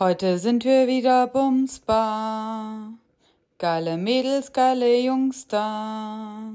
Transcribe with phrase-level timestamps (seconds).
[0.00, 2.92] Heute sind wir wieder bumsbar.
[3.58, 6.52] Geile Mädels, geile Jungs da.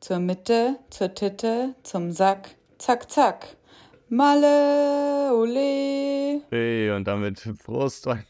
[0.00, 3.56] Zur Mitte, zur Titte, zum Sack, zack, zack.
[4.08, 6.42] Malle, ole.
[6.50, 8.24] Hey, und damit Prost und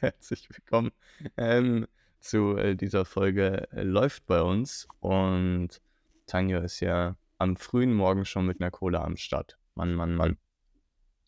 [0.00, 0.92] herzlich willkommen
[1.38, 1.86] ähm,
[2.20, 4.88] zu äh, dieser Folge äh, Läuft bei uns.
[5.00, 5.80] Und
[6.26, 9.56] Tanja ist ja am frühen Morgen schon mit einer Cola am Start.
[9.74, 10.36] Mann, Mann, Mann.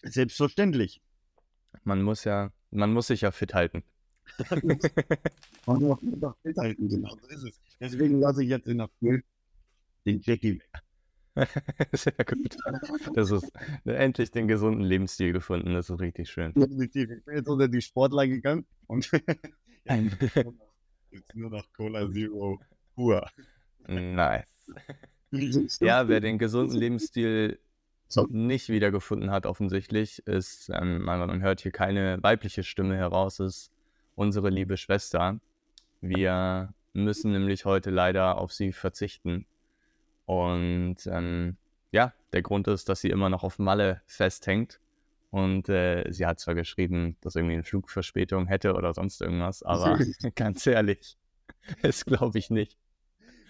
[0.03, 1.01] Selbstverständlich.
[1.85, 3.83] Man muss ja, man muss sich ja fit halten.
[5.67, 7.61] Man muss sich doch fit halten, genau so ist es.
[7.81, 9.23] Deswegen lasse ich jetzt in der Früh
[10.05, 10.83] den Jackie weg.
[11.93, 12.57] Sehr gut.
[13.15, 13.51] Das ist
[13.85, 15.75] endlich den gesunden Lebensstil gefunden.
[15.75, 16.53] Das ist richtig schön.
[16.55, 17.11] Definitiv.
[17.11, 19.11] Ich bin jetzt unter die Sportler gegangen und
[19.85, 22.61] jetzt nur noch Cola Zero
[22.95, 23.29] pur.
[23.87, 24.73] Nice.
[25.81, 27.61] Ja, wer den gesunden Lebensstil
[28.09, 28.27] so.
[28.31, 33.71] nicht wiedergefunden hat, offensichtlich, ist, ähm, man hört hier keine weibliche Stimme heraus, ist
[34.15, 35.39] unsere liebe Schwester.
[36.01, 39.47] Wir müssen nämlich heute leider auf sie verzichten.
[40.27, 41.57] Und ähm,
[41.93, 44.81] ja, der Grund ist, dass sie immer noch auf Malle festhängt.
[45.31, 49.99] Und äh, sie hat zwar geschrieben, dass irgendwie eine Flugverspätung hätte oder sonst irgendwas, aber
[50.35, 51.17] ganz ehrlich,
[51.83, 52.79] das glaube ich nicht.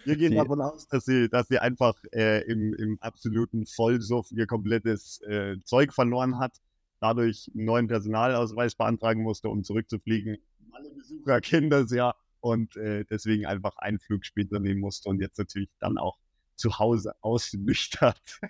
[0.08, 4.32] Wir gehen die, davon aus, dass sie, dass sie einfach äh, im, im absoluten Vollsuff
[4.32, 6.62] ihr komplettes äh, Zeug verloren hat,
[6.98, 10.38] dadurch einen neuen Personalausweis beantragen musste, um zurückzufliegen.
[10.72, 15.20] Alle Besucher kennen das ja und äh, deswegen einfach einen Flug später nehmen musste und
[15.20, 16.16] jetzt natürlich dann auch
[16.56, 18.40] zu Hause ausnüchtert.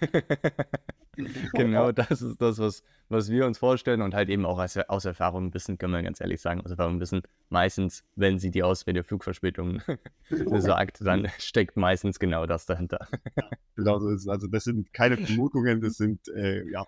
[1.52, 5.04] genau, das ist das, was, was wir uns vorstellen und halt eben auch aus, aus
[5.04, 8.50] Erfahrung ein bisschen, können wir ganz ehrlich sagen, aus Erfahrung ein bisschen, meistens, wenn sie
[8.50, 9.82] die Ausrede Flugverspätung
[10.58, 13.08] sagt, dann steckt meistens genau das dahinter.
[13.36, 14.28] Ja, genau so ist es.
[14.28, 16.86] Also das sind keine Vermutungen, das sind äh, ja,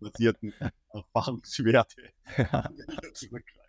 [0.00, 0.52] basierten
[0.92, 2.02] Erfahrungswerte.
[2.36, 2.70] Ja.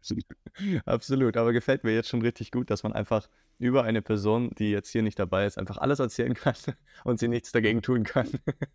[0.86, 4.72] Absolut, aber gefällt mir jetzt schon richtig gut, dass man einfach über eine Person, die
[4.72, 6.56] jetzt hier nicht dabei ist, einfach alles erzählen kann
[7.04, 8.28] und sie nichts dagegen tun kann.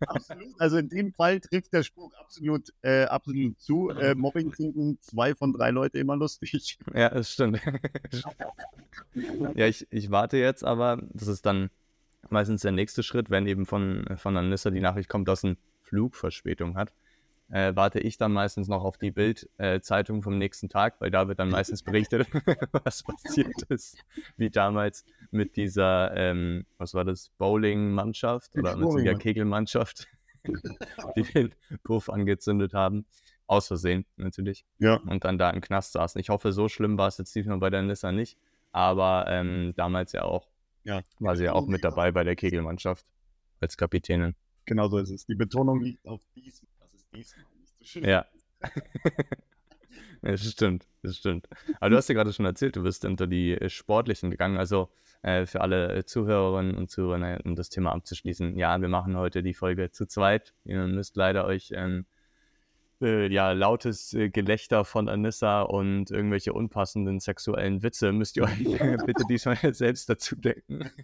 [0.07, 0.59] Absolut.
[0.59, 3.89] Also in dem Fall trifft der Spruch absolut, äh, absolut zu.
[3.89, 6.79] Äh, Mobbing finden zwei von drei Leute immer lustig.
[6.93, 7.59] Ja, das stimmt.
[9.55, 11.69] ja, ich, ich warte jetzt, aber das ist dann
[12.29, 16.75] meistens der nächste Schritt, wenn eben von, von Anissa die Nachricht kommt, dass ein Flugverspätung
[16.75, 16.93] hat
[17.49, 21.27] äh, warte ich dann meistens noch auf die Bild-Zeitung äh, vom nächsten Tag, weil da
[21.27, 22.27] wird dann meistens berichtet,
[22.83, 23.97] was passiert ist.
[24.35, 30.07] Wie damals mit dieser, ähm, was war das, Bowling-Mannschaft oder mit der Kegelmannschaft,
[31.15, 33.05] die den Puff angezündet haben.
[33.49, 34.65] Aus Versehen natürlich.
[34.77, 34.97] Ja.
[34.97, 36.19] Und dann da im Knast saßen.
[36.19, 38.37] Ich hoffe, so schlimm war es jetzt diesmal bei der Nissa nicht.
[38.73, 40.49] Aber ähm, damals ja auch.
[40.83, 41.01] Ja.
[41.19, 43.05] War sie ja auch mit dabei bei der Kegelmannschaft
[43.61, 44.35] als Kapitänin.
[44.65, 45.25] Genau so ist es.
[45.25, 46.76] Die Betonung liegt auf diesmal
[47.23, 47.35] so.
[48.01, 48.25] Ja.
[50.21, 51.47] Das stimmt, das stimmt.
[51.79, 54.57] Aber du hast ja gerade schon erzählt, du bist unter die äh, Sportlichen gegangen.
[54.57, 54.89] Also
[55.21, 58.57] äh, für alle Zuhörerinnen und Zuhörer, um das Thema abzuschließen.
[58.57, 60.53] Ja, wir machen heute die Folge zu zweit.
[60.63, 62.05] Ihr müsst leider euch ähm,
[63.01, 68.57] äh, ja, lautes äh, Gelächter von Anissa und irgendwelche unpassenden sexuellen Witze müsst ihr euch
[69.05, 70.89] bitte diesmal selbst dazu denken.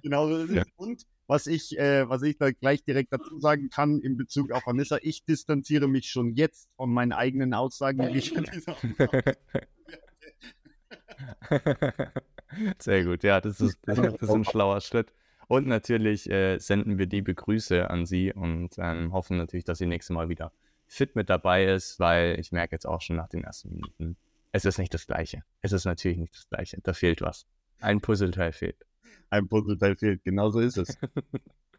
[0.00, 0.56] Genau so ist es.
[0.56, 0.62] Ja.
[0.76, 1.02] Und
[1.32, 4.98] was ich, äh, was ich da gleich direkt dazu sagen kann in Bezug auf Anissa,
[5.00, 8.34] ich distanziere mich schon jetzt von meinen eigenen Aussagen, die ich
[12.78, 15.14] Sehr gut, ja, das ist, das ist ein schlauer Schritt.
[15.48, 19.86] Und natürlich äh, senden wir liebe Grüße an Sie und ähm, hoffen natürlich, dass Sie
[19.86, 20.52] nächstes Mal wieder
[20.86, 24.18] fit mit dabei ist, weil ich merke jetzt auch schon nach den ersten Minuten,
[24.52, 25.44] es ist nicht das Gleiche.
[25.62, 26.78] Es ist natürlich nicht das Gleiche.
[26.82, 27.46] Da fehlt was.
[27.80, 28.84] Ein Puzzleteil fehlt.
[29.32, 30.98] Ein Puzzleteil fehlt, genau so ist es.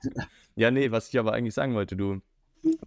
[0.55, 2.21] ja, nee, was ich aber eigentlich sagen wollte, du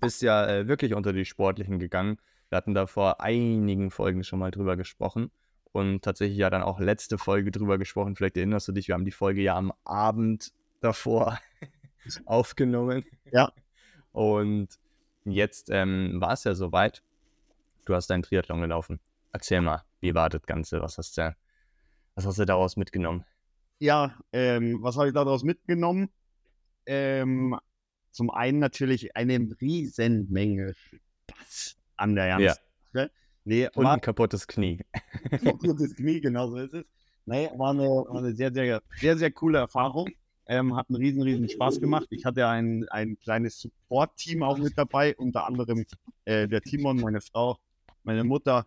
[0.00, 2.18] bist ja äh, wirklich unter die Sportlichen gegangen.
[2.48, 5.30] Wir hatten da vor einigen Folgen schon mal drüber gesprochen
[5.72, 8.16] und tatsächlich ja dann auch letzte Folge drüber gesprochen.
[8.16, 11.38] Vielleicht erinnerst du dich, wir haben die Folge ja am Abend davor
[12.24, 13.04] aufgenommen.
[13.32, 13.52] Ja.
[14.12, 14.78] Und
[15.26, 17.02] Jetzt ähm, war es ja soweit.
[17.84, 19.00] Du hast deinen Triathlon gelaufen.
[19.32, 20.80] Erzähl mal, wie war das Ganze?
[20.80, 21.36] Was hast du,
[22.14, 23.24] was hast du daraus mitgenommen?
[23.78, 26.08] Ja, ähm, was habe ich daraus mitgenommen?
[26.86, 27.58] Ähm,
[28.10, 32.54] zum einen natürlich eine riesen Menge Spaß an der ganzen ja.
[32.92, 33.10] Sache.
[33.44, 34.80] Nee, Und ein kaputtes Knie.
[35.44, 36.84] kaputtes Knie, genau so ist es.
[37.26, 40.08] Nee, war eine, war eine sehr, sehr, sehr, sehr coole Erfahrung.
[40.48, 42.06] Ähm, hat einen riesen, riesen Spaß gemacht.
[42.10, 45.84] Ich hatte ein, ein kleines Support-Team auch mit dabei, unter anderem
[46.24, 47.58] äh, der Timon, meine Frau,
[48.04, 48.66] meine Mutter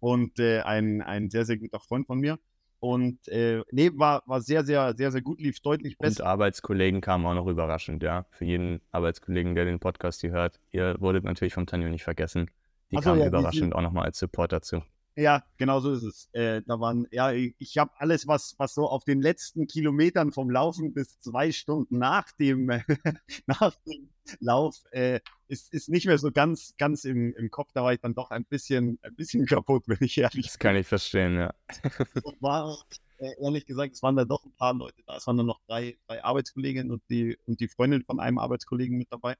[0.00, 2.38] und äh, ein, ein sehr, sehr guter Freund von mir.
[2.78, 6.24] Und äh, nee, war, war sehr, sehr, sehr, sehr gut, lief deutlich besser.
[6.24, 8.26] Und Arbeitskollegen kamen auch noch überraschend, ja.
[8.30, 10.60] Für jeden Arbeitskollegen, der den Podcast hier hört.
[10.72, 12.50] Ihr wurdet natürlich von Tanjo nicht vergessen.
[12.90, 14.82] die kamen ja, überraschend die, auch nochmal als Support dazu.
[15.16, 16.28] Ja, genau so ist es.
[16.32, 20.50] Äh, da waren, ja, ich, habe alles, was, was so auf den letzten Kilometern vom
[20.50, 22.66] Laufen bis zwei Stunden nach dem,
[23.46, 24.10] nach dem
[24.40, 27.70] Lauf äh, ist, ist nicht mehr so ganz, ganz im, im Kopf.
[27.72, 30.42] Da war ich dann doch ein bisschen, ein bisschen kaputt, wenn ich ehrlich bin.
[30.42, 31.54] Das kann ich verstehen, ja.
[32.40, 32.76] war
[33.16, 35.16] äh, ehrlich gesagt, es waren da doch ein paar Leute da.
[35.16, 38.98] Es waren dann noch drei, drei Arbeitskolleginnen und die, und die Freundin von einem Arbeitskollegen
[38.98, 39.36] mit dabei.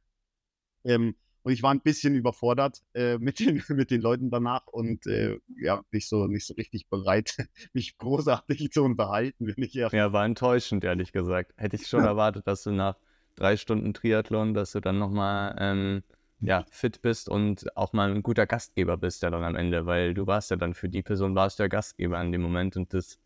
[0.84, 1.16] Ähm,
[1.46, 5.38] und ich war ein bisschen überfordert äh, mit, den, mit den Leuten danach und äh,
[5.56, 7.36] ja, nicht so, nicht so richtig bereit,
[7.72, 9.88] mich großartig zu unterhalten, wenn ich ja.
[9.92, 11.52] Ja, war enttäuschend, ehrlich gesagt.
[11.56, 12.96] Hätte ich schon erwartet, dass du nach
[13.36, 16.02] drei Stunden Triathlon, dass du dann nochmal ähm,
[16.40, 20.14] ja, fit bist und auch mal ein guter Gastgeber bist ja dann am Ende, weil
[20.14, 22.92] du warst ja dann für die Person, warst du ja Gastgeber in dem Moment und
[22.92, 23.20] das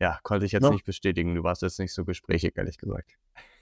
[0.00, 0.70] ja, konnte ich jetzt ja.
[0.70, 1.36] nicht bestätigen.
[1.36, 3.16] Du warst jetzt nicht so gesprächig, ehrlich gesagt.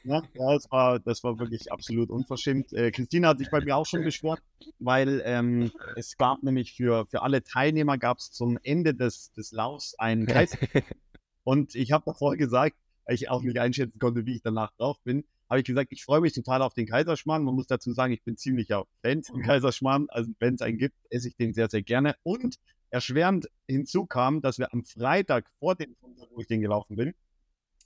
[0.05, 2.73] Ja, ja das, war, das war wirklich absolut unverschämt.
[2.73, 4.41] Äh, Christina hat sich bei mir auch schon beschwert,
[4.79, 9.53] weil ähm, es gab nämlich für, für alle Teilnehmer gab es zum Ende des, des
[9.53, 10.57] Laufs einen Kreis.
[11.45, 14.99] Und ich habe davor gesagt, weil ich auch nicht einschätzen konnte, wie ich danach drauf
[15.05, 17.45] bin, habe ich gesagt, ich freue mich total auf den Kaiserschmarrn.
[17.45, 20.07] Man muss dazu sagen, ich bin ziemlicher Fan von Kaiserschmarrn.
[20.09, 22.17] Also wenn es einen gibt, esse ich den sehr, sehr gerne.
[22.23, 22.57] Und
[22.91, 25.97] erschwerend hinzu kam, dass wir am Freitag vor dem
[26.35, 27.15] wo ich den gelaufen bin,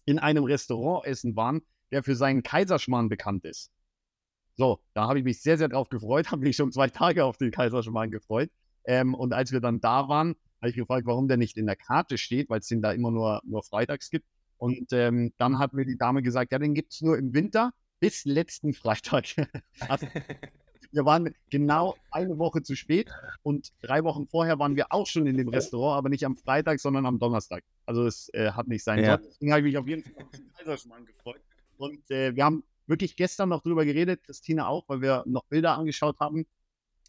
[0.04, 3.70] in einem Restaurant essen waren, der für seinen Kaiserschmarrn bekannt ist.
[4.54, 7.36] So, da habe ich mich sehr, sehr drauf gefreut, habe mich schon zwei Tage auf
[7.36, 8.50] den Kaiserschmarrn gefreut.
[8.84, 11.76] Ähm, und als wir dann da waren, habe ich gefragt, warum der nicht in der
[11.76, 14.26] Karte steht, weil es den da immer nur, nur freitags gibt.
[14.56, 17.72] Und ähm, dann hat mir die Dame gesagt, ja, den gibt es nur im Winter
[18.00, 19.26] bis letzten Freitag.
[19.88, 20.06] also,
[20.90, 23.10] wir waren genau eine Woche zu spät
[23.42, 26.80] und drei Wochen vorher waren wir auch schon in dem Restaurant, aber nicht am Freitag,
[26.80, 27.62] sondern am Donnerstag.
[27.86, 29.18] Also es äh, hat nicht sein ja.
[29.18, 31.40] Deswegen habe ich mich auf jeden Fall auf den Kaiserschmarrn gefreut.
[31.78, 35.78] Und äh, wir haben wirklich gestern noch drüber geredet, Christine auch, weil wir noch Bilder
[35.78, 36.46] angeschaut haben,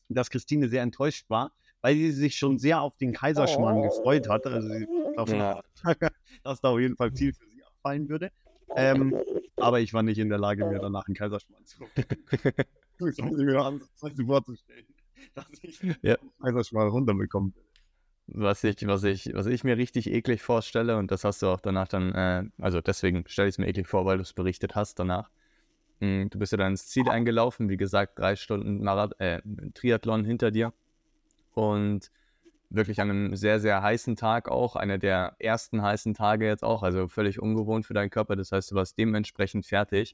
[0.08, 1.52] dass Christine sehr enttäuscht war,
[1.82, 3.84] weil sie sich schon sehr auf den Kaiserschmarrn oh.
[3.84, 4.50] gefreut hatte.
[4.52, 5.62] Also sie davon, ja.
[6.44, 8.32] dass da auf jeden Fall viel für sie abfallen würde.
[8.76, 9.16] Ähm,
[9.58, 13.46] aber ich war nicht in der Lage, mir danach einen Kaiserschmarrn zu das muss ich
[13.46, 14.86] mir vorzustellen,
[15.34, 16.18] dass ich ja.
[16.40, 17.54] einfach mal runterbekomme.
[18.32, 21.60] Was ich, was, ich, was ich mir richtig eklig vorstelle, und das hast du auch
[21.60, 24.76] danach dann, äh, also deswegen stelle ich es mir eklig vor, weil du es berichtet
[24.76, 25.30] hast danach.
[26.00, 29.42] Hm, du bist ja dann ins Ziel eingelaufen, wie gesagt, drei Stunden Marath äh,
[29.74, 30.74] Triathlon hinter dir.
[31.54, 32.12] Und
[32.70, 36.84] wirklich an einem sehr, sehr heißen Tag auch, einer der ersten heißen Tage jetzt auch,
[36.84, 38.36] also völlig ungewohnt für deinen Körper.
[38.36, 40.14] Das heißt, du warst dementsprechend fertig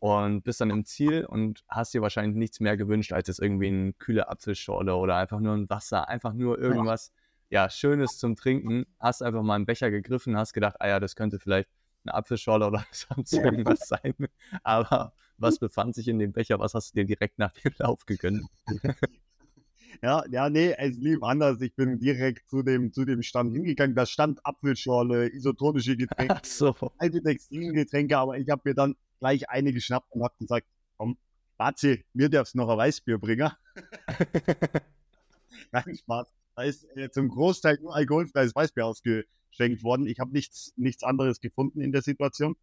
[0.00, 3.68] und bist dann im Ziel und hast dir wahrscheinlich nichts mehr gewünscht, als jetzt irgendwie
[3.68, 7.21] eine kühle Apfelschorle oder einfach nur ein Wasser, einfach nur irgendwas, ja,
[7.70, 8.86] Schönes zum Trinken.
[8.98, 11.68] Hast einfach mal einen Becher gegriffen, hast gedacht, ah ja, das könnte vielleicht
[12.04, 14.14] eine Apfelschorle oder sonst irgendwas sein.
[14.62, 16.58] Aber was befand sich in dem Becher?
[16.58, 18.42] Was hast du dir direkt nach dem Lauf gegönnt?
[20.00, 21.60] Ja, ja, nee, es lief anders.
[21.60, 23.94] Ich bin direkt zu dem, zu dem Stand hingegangen.
[23.94, 26.74] Da stand Apfelschorle, isotonische Getränke, Ach so.
[26.96, 30.66] alte Textilgetränke, aber ich habe mir dann gleich eine geschnappt und habe gesagt,
[30.96, 31.18] komm,
[31.58, 33.50] Bazi, mir darfst noch ein Weißbier bringen.
[35.70, 36.26] Kein Spaß.
[36.54, 40.06] Da ist äh, zum Großteil nur alkoholfreies Weißbier ausgeschenkt worden.
[40.06, 42.56] Ich habe nichts, nichts anderes gefunden in der Situation.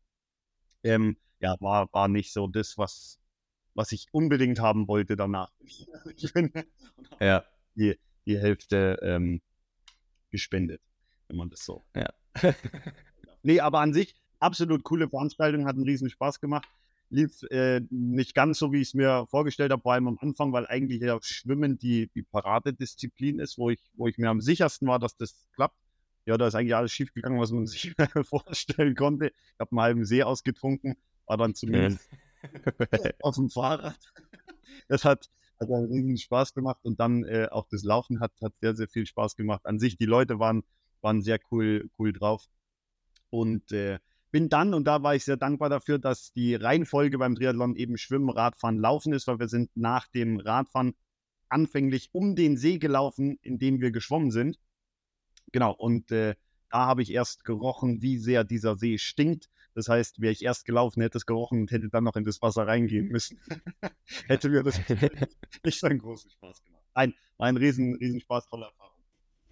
[0.84, 3.20] Ähm, ja, war, war nicht so das, was,
[3.74, 5.52] was ich unbedingt haben wollte danach.
[6.16, 6.52] ich bin
[7.20, 7.44] ja.
[7.76, 9.42] die, die Hälfte ähm,
[10.30, 10.82] gespendet,
[11.28, 11.84] wenn man das so.
[11.96, 12.14] Ja.
[13.44, 16.68] nee, aber an sich absolut coole Veranstaltung, hat einen riesen Spaß gemacht.
[17.10, 20.54] Lief äh, nicht ganz so, wie ich es mir vorgestellt habe, vor allem am Anfang,
[20.54, 24.88] weil eigentlich ja Schwimmen die, die Paradedisziplin ist, wo ich, wo ich mir am sichersten
[24.88, 25.78] war, dass das klappt.
[26.26, 29.28] Ja, da ist eigentlich alles schief gegangen, was man sich vorstellen konnte.
[29.28, 32.08] Ich habe einen halben See ausgetrunken, war dann zumindest
[33.22, 34.00] auf dem Fahrrad.
[34.88, 38.54] Das hat, hat einen riesen Spaß gemacht und dann äh, auch das Laufen hat, hat
[38.62, 39.66] sehr, sehr viel Spaß gemacht.
[39.66, 40.64] An sich, die Leute waren,
[41.02, 42.46] waren sehr cool, cool drauf.
[43.32, 44.00] Und äh,
[44.32, 47.98] bin dann, und da war ich sehr dankbar dafür, dass die Reihenfolge beim Triathlon eben
[47.98, 50.96] Schwimmen, Radfahren, Laufen ist, weil wir sind nach dem Radfahren
[51.50, 54.60] anfänglich um den See gelaufen, in dem wir geschwommen sind.
[55.52, 56.36] Genau, und äh,
[56.70, 59.50] da habe ich erst gerochen, wie sehr dieser See stinkt.
[59.74, 62.42] Das heißt, wäre ich erst gelaufen, hätte es gerochen und hätte dann noch in das
[62.42, 63.40] Wasser reingehen müssen.
[64.28, 64.80] hätte mir das
[65.64, 66.84] nicht so einen großen Spaß gemacht.
[66.94, 68.98] Ein, war ein riesen, riesen Spaß, tolle Erfahrung.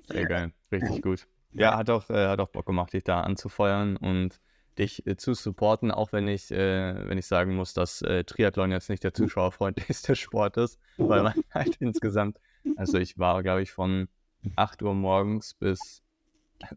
[0.04, 1.28] Sehr geil, richtig gut.
[1.54, 4.40] Ja, hat auch, äh, hat auch Bock gemacht, dich da anzufeuern und
[4.78, 8.72] dich äh, zu supporten, auch wenn ich, äh, wenn ich sagen muss, dass äh, Triathlon
[8.72, 12.40] jetzt nicht der zuschauerfreundlichste Sport ist, weil man halt insgesamt,
[12.76, 14.08] also ich war, glaube ich, von
[14.56, 16.04] 8 Uhr morgens bis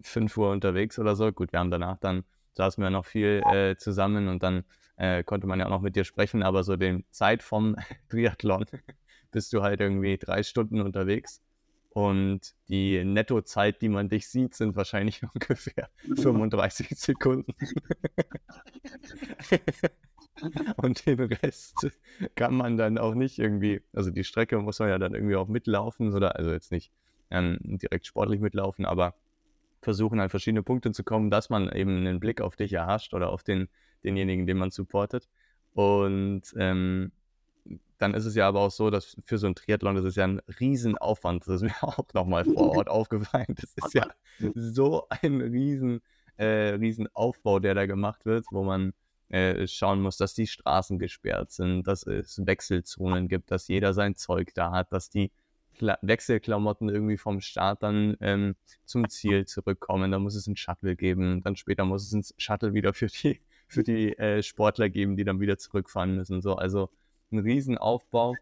[0.02, 1.30] 5 Uhr unterwegs oder so.
[1.32, 4.64] Gut, wir haben danach dann, saßen wir noch viel äh, zusammen und dann
[4.96, 7.76] äh, konnte man ja auch noch mit dir sprechen, aber so den Zeit vom
[8.08, 8.66] Triathlon
[9.30, 11.40] bist du halt irgendwie drei Stunden unterwegs.
[11.92, 17.52] Und die Nettozeit, die man dich sieht, sind wahrscheinlich ungefähr 35 Sekunden.
[20.76, 21.90] Und den Rest
[22.34, 25.48] kann man dann auch nicht irgendwie, also die Strecke muss man ja dann irgendwie auch
[25.48, 26.92] mitlaufen, oder also jetzt nicht
[27.30, 29.14] ähm, direkt sportlich mitlaufen, aber
[29.82, 33.30] versuchen halt verschiedene Punkte zu kommen, dass man eben einen Blick auf dich erhascht oder
[33.30, 33.68] auf den,
[34.04, 35.28] denjenigen, den man supportet.
[35.72, 37.12] Und ähm,
[37.98, 40.24] dann ist es ja aber auch so, dass für so ein Triathlon, das ist ja
[40.24, 41.46] ein Riesenaufwand.
[41.46, 43.54] Das ist mir auch nochmal vor Ort aufgefallen.
[43.60, 44.06] Das ist ja
[44.54, 46.00] so ein riesen,
[46.36, 48.92] äh, Riesenaufbau, der da gemacht wird, wo man
[49.28, 54.16] äh, schauen muss, dass die Straßen gesperrt sind, dass es Wechselzonen gibt, dass jeder sein
[54.16, 55.30] Zeug da hat, dass die
[55.74, 60.10] Kla Wechselklamotten irgendwie vom Start dann ähm, zum Ziel zurückkommen.
[60.10, 63.40] Da muss es ein Shuttle geben, dann später muss es ein Shuttle wieder für die,
[63.68, 66.42] für die äh, Sportler geben, die dann wieder zurückfahren müssen.
[66.42, 66.90] So, also
[67.32, 68.34] ein Riesenaufbau,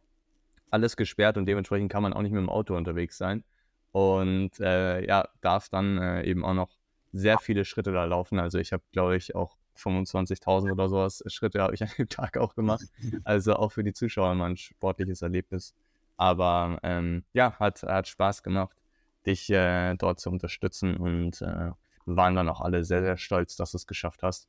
[0.71, 3.45] alles gesperrt und dementsprechend kann man auch nicht mit dem Auto unterwegs sein.
[3.93, 6.71] Und äh, ja, darf dann äh, eben auch noch
[7.13, 8.39] sehr viele Schritte da laufen.
[8.39, 12.37] Also ich habe, glaube ich, auch 25.000 oder sowas Schritte habe ich an dem Tag
[12.37, 12.85] auch gemacht.
[13.25, 15.75] Also auch für die Zuschauer mal ein sportliches Erlebnis.
[16.17, 18.77] Aber ähm, ja, hat, hat Spaß gemacht,
[19.25, 21.71] dich äh, dort zu unterstützen und äh,
[22.07, 24.49] waren dann auch alle sehr, sehr stolz, dass du es geschafft hast.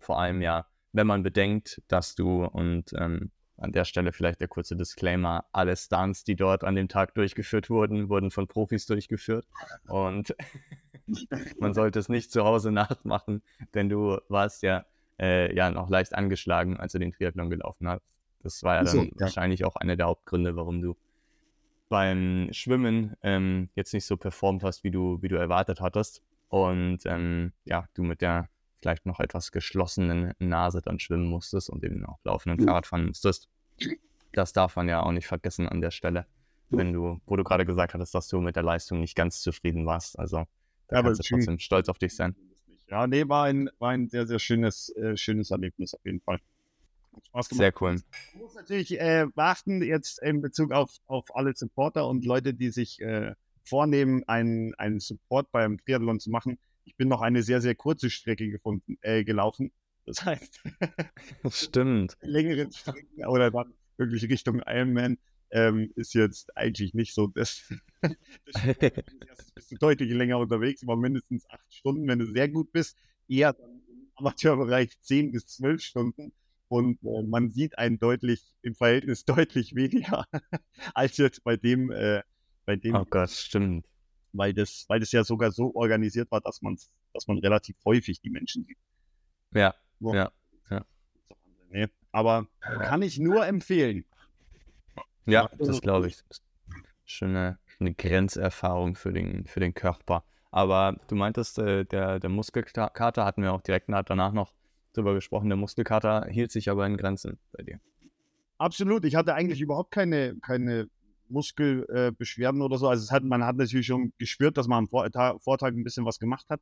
[0.00, 4.48] Vor allem ja, wenn man bedenkt, dass du und ähm, an der Stelle vielleicht der
[4.48, 9.46] kurze Disclaimer, alle Stunts, die dort an dem Tag durchgeführt wurden, wurden von Profis durchgeführt.
[9.86, 10.34] Und
[11.58, 13.42] Man sollte es nicht zu Hause nachmachen,
[13.74, 14.84] denn du warst ja,
[15.20, 18.02] äh, ja noch leicht angeschlagen, als du den Triathlon gelaufen hast.
[18.42, 20.96] Das war ja dann so, wahrscheinlich auch einer der Hauptgründe, warum du
[21.88, 26.22] beim Schwimmen ähm, jetzt nicht so performt hast, wie du, wie du erwartet hattest.
[26.48, 28.48] Und ähm, ja, du mit der
[28.84, 32.68] vielleicht noch etwas geschlossenen Nase dann schwimmen musstest und eben auch laufenden mhm.
[32.68, 33.48] Fahrrad fahren musstest.
[34.32, 36.26] Das darf man ja auch nicht vergessen an der Stelle,
[36.68, 39.86] wenn du, wo du gerade gesagt hattest, dass du mit der Leistung nicht ganz zufrieden
[39.86, 40.18] warst.
[40.18, 40.44] Also
[40.88, 42.36] da ja, kannst du trotzdem stolz auf dich sein.
[42.90, 46.38] Ja, nee, war ein, war ein sehr, sehr schönes, äh, schönes Erlebnis auf jeden Fall.
[47.28, 47.58] Spaß gemacht.
[47.58, 48.02] Sehr cool.
[48.34, 52.68] Ich muss natürlich äh, beachten, jetzt in Bezug auf, auf alle Supporter und Leute, die
[52.68, 56.58] sich äh, vornehmen, einen, einen Support beim Triathlon zu machen.
[56.84, 59.72] Ich bin noch eine sehr, sehr kurze Strecke gefunden, äh, gelaufen.
[60.06, 60.60] Das heißt,
[61.50, 62.16] stimmt.
[62.22, 65.18] längere Strecken oder dann wirklich Richtung Ironman
[65.50, 67.62] ähm, ist jetzt eigentlich nicht so das.
[68.02, 72.98] das bist du deutlich länger unterwegs, über mindestens acht Stunden, wenn du sehr gut bist.
[73.28, 76.32] Eher im Amateurbereich zehn bis zwölf Stunden.
[76.68, 80.26] Und äh, man sieht einen deutlich, im Verhältnis deutlich weniger
[80.94, 82.22] als jetzt bei dem, äh,
[82.66, 82.94] bei dem.
[82.96, 83.86] Oh Gott, stimmt.
[84.34, 86.76] Weil das, weil das ja sogar so organisiert war, dass man,
[87.12, 88.78] dass man relativ häufig die Menschen sieht.
[89.52, 90.12] Ja, so.
[90.12, 90.32] ja,
[90.70, 90.84] ja.
[91.70, 94.04] Nee, aber kann ich nur empfehlen.
[95.26, 96.18] Ja, das glaube ich.
[97.04, 100.24] Schon eine, eine Grenzerfahrung für den, für den Körper.
[100.50, 104.52] Aber du meintest, äh, der, der Muskelkater hatten wir auch direkt danach noch
[104.94, 105.48] drüber gesprochen.
[105.48, 107.80] Der Muskelkater hielt sich aber in Grenzen bei dir.
[108.58, 109.04] Absolut.
[109.04, 110.88] Ich hatte eigentlich überhaupt keine, keine
[111.28, 112.88] Muskelbeschwerden äh, oder so.
[112.88, 116.18] Also hat, man hat natürlich schon gespürt, dass man am Vortag, Vortag ein bisschen was
[116.18, 116.60] gemacht hat.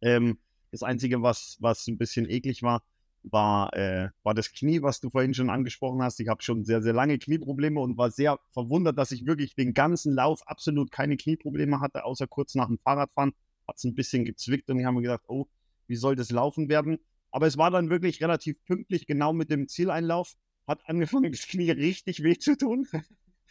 [0.00, 0.38] Ähm,
[0.70, 2.82] das Einzige, was, was ein bisschen eklig war,
[3.24, 6.18] war, äh, war das Knie, was du vorhin schon angesprochen hast.
[6.20, 9.74] Ich habe schon sehr, sehr lange Knieprobleme und war sehr verwundert, dass ich wirklich den
[9.74, 13.32] ganzen Lauf absolut keine Knieprobleme hatte, außer kurz nach dem Fahrradfahren.
[13.68, 15.46] Hat es ein bisschen gezwickt und ich habe mir gedacht, oh,
[15.86, 16.98] wie soll das laufen werden?
[17.30, 20.34] Aber es war dann wirklich relativ pünktlich, genau mit dem Zieleinlauf.
[20.66, 22.86] Hat angefangen, das Knie richtig weh zu tun.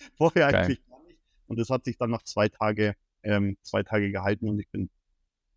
[0.17, 0.65] Vorher Geil.
[0.65, 1.19] eigentlich gar nicht.
[1.47, 4.89] Und das hat sich dann noch zwei Tage, ähm, zwei Tage gehalten und ich bin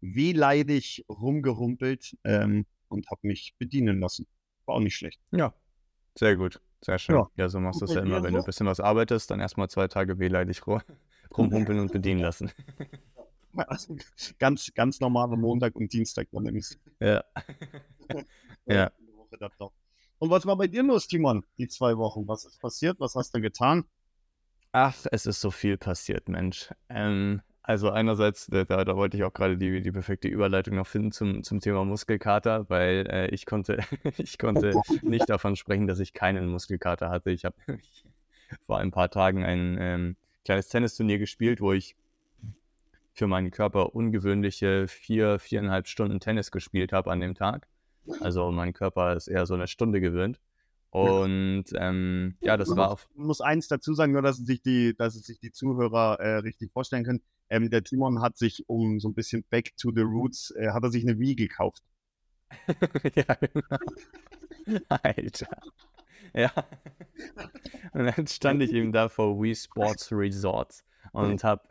[0.01, 2.17] wehleidig rumgerumpelt.
[2.25, 4.27] Ähm, und habe mich bedienen lassen.
[4.65, 5.21] War auch nicht schlecht.
[5.33, 5.53] Ja,
[6.15, 6.61] sehr gut.
[6.81, 7.17] Sehr schön.
[7.17, 8.23] Ja, ja so machst du es ja immer.
[8.23, 10.63] Wenn du ein bisschen was arbeitest, dann erstmal zwei Tage wehleidig
[11.37, 12.51] rumhumpeln und bedienen lassen.
[13.57, 13.97] Also
[14.39, 16.77] ganz, ganz normaler Montag und Dienstag war nämlich.
[17.01, 17.23] Ja.
[18.67, 18.91] ja.
[20.19, 22.27] Und was war bei dir los, Timon, die zwei Wochen?
[22.27, 22.99] Was ist passiert?
[23.01, 23.85] Was hast du getan?
[24.77, 26.75] Ach, es ist so viel passiert, Mensch.
[26.89, 31.13] Ähm, also einerseits, da, da wollte ich auch gerade die, die perfekte Überleitung noch finden
[31.13, 33.79] zum, zum Thema Muskelkater, weil äh, ich konnte,
[34.19, 37.31] ich konnte nicht davon sprechen, dass ich keinen Muskelkater hatte.
[37.31, 37.55] Ich habe
[38.67, 41.95] vor ein paar Tagen ein ähm, kleines Tennisturnier gespielt, wo ich
[43.13, 47.69] für meinen Körper ungewöhnliche vier, viereinhalb Stunden Tennis gespielt habe an dem Tag.
[48.23, 50.41] Also mein Körper ist eher so eine Stunde gewöhnt.
[50.95, 53.01] Und ähm, ja, das war auch.
[53.01, 56.71] Ich muss eins dazu sagen, nur dass sich die, dass sich die Zuhörer äh, richtig
[56.71, 57.21] vorstellen können.
[57.51, 60.85] Ähm, der Timon hat sich, um so ein bisschen back to the roots, äh, hat
[60.85, 61.83] er sich eine Wii gekauft.
[63.17, 63.77] ja, genau.
[64.89, 65.49] Alter.
[66.33, 66.53] ja.
[67.93, 71.67] Und dann stand ich eben da vor Wii Sports Resorts und habe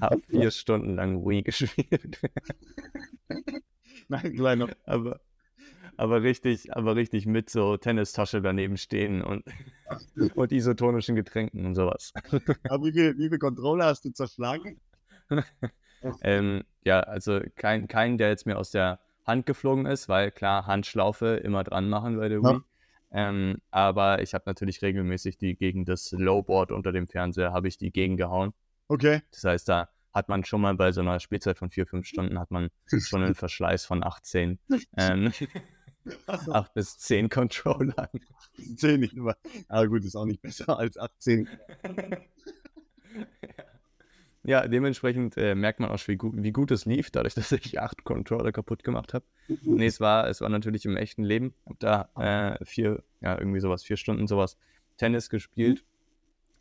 [0.00, 2.20] hab vier Stunden lang Wii gespielt.
[4.08, 4.68] Nein, kleiner.
[4.84, 5.20] Aber,
[5.96, 9.44] aber richtig, aber richtig mit so Tennistasche daneben stehen und,
[10.34, 12.12] und isotonischen Getränken und sowas.
[12.68, 14.80] Aber wie viele wie viel Controller hast du zerschlagen?
[16.22, 20.66] ähm, ja, also kein, kein, der jetzt mir aus der Hand geflogen ist, weil klar,
[20.66, 22.52] Handschlaufe immer dran machen bei der Wii.
[22.52, 22.60] Ja.
[23.12, 27.78] Ähm, aber ich habe natürlich regelmäßig die gegen das Lowboard unter dem Fernseher, habe ich
[27.78, 28.52] die gegengehauen.
[28.88, 29.22] Okay.
[29.32, 32.38] Das heißt, da hat man schon mal bei so einer Spielzeit von vier, fünf Stunden
[32.38, 34.58] hat man schon einen Verschleiß von 18.
[34.96, 35.32] Ähm,
[36.26, 38.10] 8 bis 10 Controller.
[38.76, 39.36] 10 nicht immer.
[39.68, 41.48] Aber gut, ist auch nicht besser als 18.
[44.44, 47.80] ja, dementsprechend äh, merkt man auch, wie gut, wie gut es lief, dadurch, dass ich
[47.80, 49.24] acht Controller kaputt gemacht habe.
[49.62, 51.54] nee, es war, es war natürlich im echten Leben.
[51.66, 54.56] Hab da äh, vier, ja, irgendwie sowas, vier Stunden sowas
[54.96, 55.84] Tennis gespielt.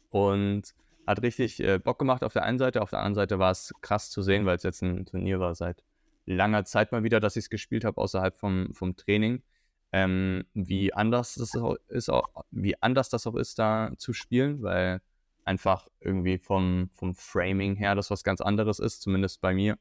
[0.09, 0.73] Und
[1.05, 2.81] hat richtig äh, Bock gemacht auf der einen Seite.
[2.81, 5.53] Auf der anderen Seite war es krass zu sehen, weil es jetzt ein Turnier war
[5.55, 5.83] seit
[6.25, 9.44] langer Zeit mal wieder, dass ich es gespielt habe, außerhalb vom, vom Training.
[9.91, 14.62] Ähm, wie anders das auch ist, auch, wie anders das auch ist, da zu spielen,
[14.62, 15.01] weil
[15.46, 19.77] einfach irgendwie vom, vom Framing her das was ganz anderes ist, zumindest bei mir.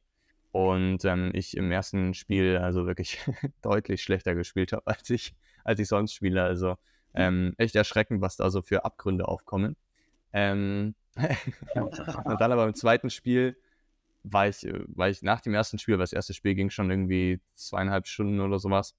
[0.53, 3.19] Und ähm, ich im ersten Spiel also wirklich
[3.63, 5.35] deutlich schlechter gespielt habe, als ich,
[5.65, 6.45] als ich sonst spiele.
[6.45, 6.77] Also
[7.15, 9.77] ähm, echt erschreckend, was da so für Abgründe aufkommen.
[10.33, 10.95] Ähm,
[11.75, 13.57] und dann aber im zweiten Spiel
[14.25, 16.91] war ich, äh, war ich nach dem ersten Spiel, weil das erste Spiel ging schon
[16.91, 18.97] irgendwie zweieinhalb Stunden oder sowas,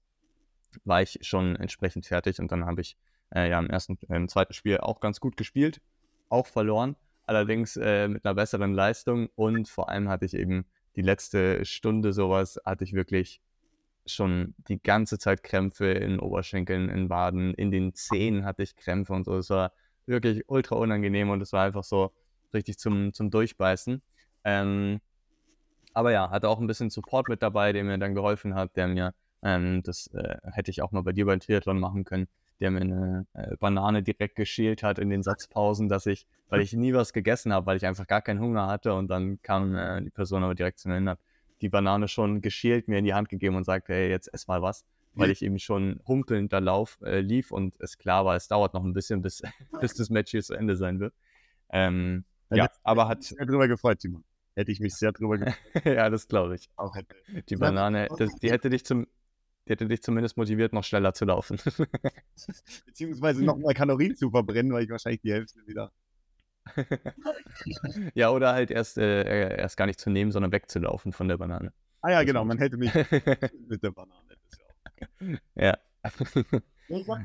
[0.84, 2.96] war ich schon entsprechend fertig und dann habe ich
[3.34, 5.80] äh, ja im ersten, im zweiten Spiel auch ganz gut gespielt,
[6.28, 10.64] auch verloren, allerdings äh, mit einer besseren Leistung und vor allem hatte ich eben
[10.94, 13.42] die letzte Stunde sowas, hatte ich wirklich
[14.06, 19.12] schon die ganze Zeit Krämpfe in Oberschenkeln, in Waden, in den Zehen hatte ich Krämpfe
[19.12, 19.36] und so.
[19.36, 19.72] Es war
[20.06, 22.12] wirklich ultra unangenehm und es war einfach so
[22.54, 24.00] richtig zum, zum Durchbeißen.
[24.44, 25.00] Ähm,
[25.96, 28.86] aber ja, hatte auch ein bisschen Support mit dabei, der mir dann geholfen hat, der
[28.86, 32.28] mir, ähm, das äh, hätte ich auch mal bei dir beim Triathlon machen können,
[32.60, 36.74] der mir eine äh, Banane direkt geschält hat in den Satzpausen, dass ich, weil ich
[36.74, 40.02] nie was gegessen habe, weil ich einfach gar keinen Hunger hatte und dann kam äh,
[40.02, 41.18] die Person aber direkt zu mir hin, hat
[41.62, 44.60] die Banane schon geschält mir in die Hand gegeben und sagte, hey, jetzt ess mal
[44.60, 48.48] was, weil ich eben schon humpelnd da lauf, äh, lief und es klar war, es
[48.48, 49.42] dauert noch ein bisschen, bis,
[49.80, 51.14] bis das Match hier zu Ende sein wird.
[51.70, 53.22] Ähm, ja, ja aber hat.
[53.22, 54.22] Sehr drüber gefreut, Simon.
[54.56, 55.38] Hätte ich mich sehr drüber
[55.84, 56.70] ja, das glaube ich.
[56.76, 57.14] Auch hätte.
[57.50, 59.06] Die Banane, das, die hätte dich zum,
[59.66, 61.58] die hätte dich zumindest motiviert, noch schneller zu laufen.
[62.86, 65.92] Beziehungsweise noch mal Kalorien zu verbrennen, weil ich wahrscheinlich die Hälfte wieder.
[68.14, 71.74] ja, oder halt erst, äh, erst gar nicht zu nehmen, sondern wegzulaufen von der Banane.
[72.00, 72.94] Ah ja, genau, man hätte mich
[73.68, 74.36] mit der Banane.
[75.54, 75.76] ja.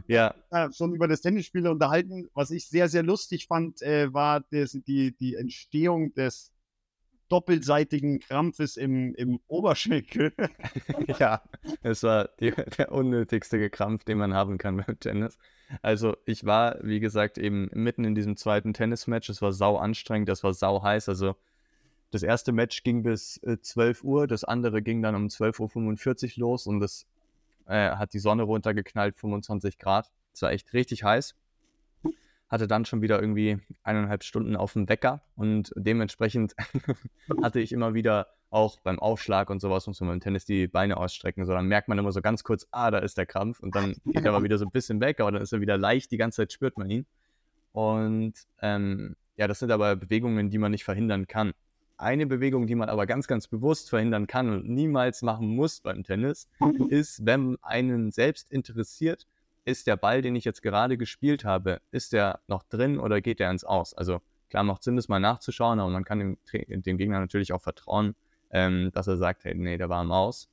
[0.07, 0.35] ja.
[0.51, 0.71] ja.
[0.73, 2.27] Schon über das Tennisspiel unterhalten.
[2.33, 6.51] Was ich sehr, sehr lustig fand, äh, war das, die, die Entstehung des
[7.31, 10.33] doppelseitigen Krampfes im, im Oberschenkel.
[11.19, 11.41] ja,
[11.81, 15.37] es war die, der unnötigste Krampf, den man haben kann beim Tennis.
[15.81, 19.29] Also ich war, wie gesagt, eben mitten in diesem zweiten Tennismatch.
[19.29, 21.07] Es war sau anstrengend, das war sau heiß.
[21.07, 21.35] Also
[22.11, 26.41] das erste Match ging bis äh, 12 Uhr, das andere ging dann um 12.45 Uhr
[26.41, 27.07] los und das
[27.67, 30.11] äh, hat die Sonne runtergeknallt, 25 Grad.
[30.33, 31.35] Es war echt richtig heiß.
[32.51, 36.53] Hatte dann schon wieder irgendwie eineinhalb Stunden auf dem Wecker und dementsprechend
[37.41, 40.97] hatte ich immer wieder auch beim Aufschlag und sowas, muss man beim Tennis die Beine
[40.97, 43.73] ausstrecken, so dann merkt man immer so ganz kurz, ah, da ist der Krampf und
[43.75, 46.11] dann geht er aber wieder so ein bisschen weg, aber dann ist er wieder leicht,
[46.11, 47.05] die ganze Zeit spürt man ihn.
[47.71, 51.53] Und ähm, ja, das sind aber Bewegungen, die man nicht verhindern kann.
[51.97, 56.03] Eine Bewegung, die man aber ganz, ganz bewusst verhindern kann und niemals machen muss beim
[56.03, 56.49] Tennis,
[56.89, 59.27] ist, wenn einen selbst interessiert,
[59.65, 63.39] ist der Ball, den ich jetzt gerade gespielt habe, ist der noch drin oder geht
[63.39, 63.93] der ins Aus?
[63.93, 66.37] Also klar macht Sinn, das mal nachzuschauen, aber man kann dem,
[66.83, 68.15] dem Gegner natürlich auch vertrauen,
[68.51, 70.49] ähm, dass er sagt, hey, nee, der war im Aus.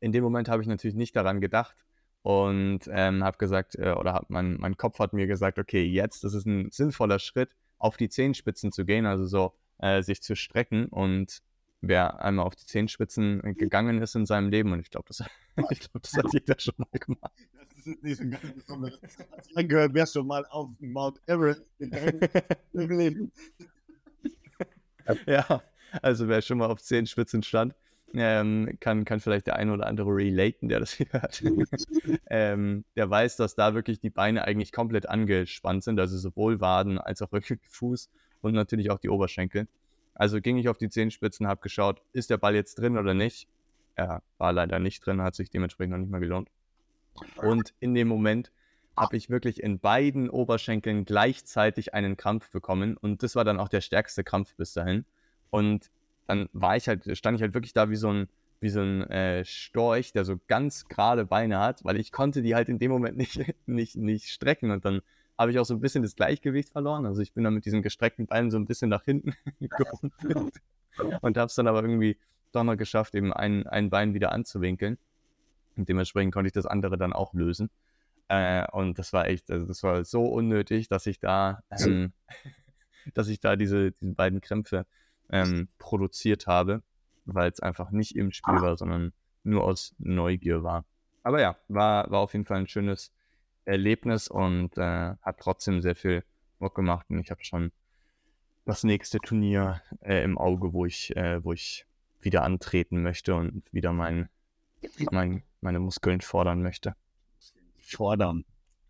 [0.00, 1.76] In dem Moment habe ich natürlich nicht daran gedacht
[2.22, 6.24] und ähm, habe gesagt, äh, oder hab mein, mein Kopf hat mir gesagt, okay, jetzt,
[6.24, 10.34] das ist ein sinnvoller Schritt, auf die Zehenspitzen zu gehen, also so äh, sich zu
[10.34, 11.42] strecken und
[11.80, 15.22] wer einmal auf die Zehenspitzen gegangen ist in seinem Leben und ich glaube, das,
[15.56, 17.32] glaub, das hat jeder schon mal gemacht.
[17.76, 18.98] Das ist nicht so ganz besonders.
[19.54, 22.20] Hast gehört, wer schon mal auf Mount Everest gegangen
[22.72, 23.32] im Leben.
[25.26, 25.62] Ja,
[26.02, 27.74] also wer schon mal auf Zehenspitzen stand,
[28.14, 31.42] ähm, kann, kann vielleicht der eine oder andere relaten, der das hier hört.
[32.28, 36.98] ähm, der weiß, dass da wirklich die Beine eigentlich komplett angespannt sind, also sowohl Waden
[36.98, 38.10] als auch wirklich Fuß
[38.40, 39.68] und natürlich auch die Oberschenkel.
[40.16, 43.48] Also ging ich auf die Zehenspitzen, habe geschaut, ist der Ball jetzt drin oder nicht.
[43.94, 46.50] Er war leider nicht drin, hat sich dementsprechend noch nicht mal gelohnt.
[47.36, 48.50] Und in dem Moment
[48.96, 52.96] habe ich wirklich in beiden Oberschenkeln gleichzeitig einen Krampf bekommen.
[52.96, 55.04] Und das war dann auch der stärkste Krampf bis dahin.
[55.50, 55.90] Und
[56.26, 58.28] dann war ich halt, stand ich halt wirklich da wie so ein,
[58.60, 62.54] wie so ein äh, Storch, der so ganz gerade Beine hat, weil ich konnte die
[62.54, 64.70] halt in dem Moment nicht, nicht, nicht strecken.
[64.70, 65.02] Und dann
[65.38, 67.06] habe ich auch so ein bisschen das Gleichgewicht verloren.
[67.06, 70.60] Also ich bin dann mit diesen gestreckten Beinen so ein bisschen nach hinten gerumpelt
[71.20, 72.18] und habe es dann aber irgendwie
[72.52, 74.98] doch noch geschafft, eben ein, ein Bein wieder anzuwinkeln.
[75.76, 77.70] Und dementsprechend konnte ich das andere dann auch lösen.
[78.28, 82.12] Äh, und das war echt, also das war so unnötig, dass ich da, ähm,
[83.14, 84.86] dass ich da diese, diese beiden Krämpfe
[85.30, 86.82] ähm, produziert habe,
[87.24, 89.12] weil es einfach nicht im Spiel war, sondern
[89.44, 90.84] nur aus Neugier war.
[91.22, 93.12] Aber ja, war, war auf jeden Fall ein schönes
[93.66, 96.24] Erlebnis und äh, hat trotzdem sehr viel
[96.58, 97.06] Bock gemacht.
[97.10, 97.72] Und ich habe schon
[98.64, 101.86] das nächste Turnier äh, im Auge, wo ich, äh, wo ich
[102.20, 104.28] wieder antreten möchte und wieder mein,
[105.10, 106.96] mein, meine Muskeln fordern möchte.
[107.78, 108.44] Fordern.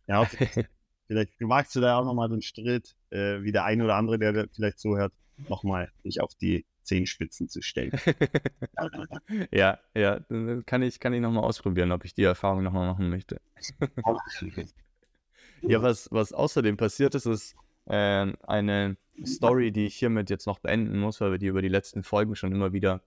[0.07, 0.67] Ja, okay.
[1.07, 4.49] vielleicht wagst du da auch nochmal den Stritt, äh, wie der ein oder andere, der
[4.55, 5.13] vielleicht zuhört,
[5.49, 7.93] nochmal sich auf die Zehenspitzen zu stellen.
[9.53, 10.21] ja, ja,
[10.65, 13.41] kann ich, kann ich nochmal ausprobieren, ob ich die Erfahrung nochmal machen möchte.
[15.63, 20.59] ja, was, was außerdem passiert ist, ist äh, eine Story, die ich hiermit jetzt noch
[20.59, 23.03] beenden muss, weil wir die über die letzten Folgen schon immer wieder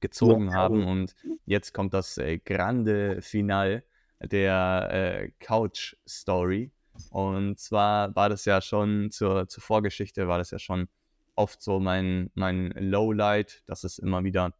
[0.00, 0.84] gezogen ja, haben.
[0.84, 3.84] Und jetzt kommt das äh, grande Final
[4.20, 6.70] der äh, Couch-Story.
[7.10, 10.88] Und zwar war das ja schon zur, zur Vorgeschichte, war das ja schon
[11.34, 14.52] oft so mein, mein Lowlight, dass es immer wieder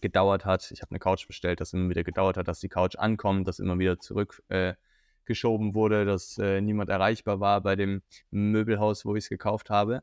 [0.00, 0.70] gedauert hat.
[0.70, 3.58] Ich habe eine Couch bestellt, dass immer wieder gedauert hat, dass die Couch ankommt, dass
[3.58, 9.24] immer wieder zurückgeschoben äh, wurde, dass äh, niemand erreichbar war bei dem Möbelhaus, wo ich
[9.24, 10.02] es gekauft habe.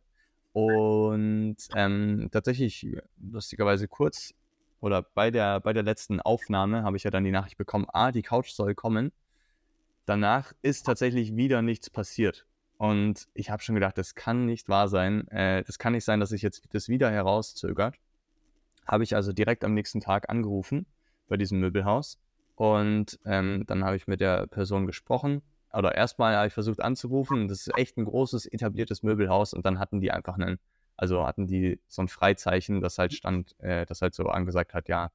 [0.54, 4.34] Und ähm, tatsächlich, lustigerweise kurz
[4.80, 8.12] oder bei der, bei der letzten Aufnahme habe ich ja dann die Nachricht bekommen, ah,
[8.12, 9.12] die Couch soll kommen.
[10.06, 12.46] Danach ist tatsächlich wieder nichts passiert.
[12.78, 15.28] Und ich habe schon gedacht, das kann nicht wahr sein.
[15.30, 17.96] Äh, das kann nicht sein, dass sich jetzt das wieder herauszögert.
[18.86, 20.86] Habe ich also direkt am nächsten Tag angerufen
[21.28, 22.20] bei diesem Möbelhaus.
[22.56, 25.42] Und ähm, dann habe ich mit der Person gesprochen.
[25.74, 27.48] Oder erstmal habe ich versucht anzurufen.
[27.48, 29.54] Das ist echt ein großes, etabliertes Möbelhaus.
[29.54, 30.60] Und dann hatten die einfach einen,
[30.98, 34.88] also hatten die so ein Freizeichen, das halt stand, äh, das halt so angesagt hat,
[34.88, 35.12] ja,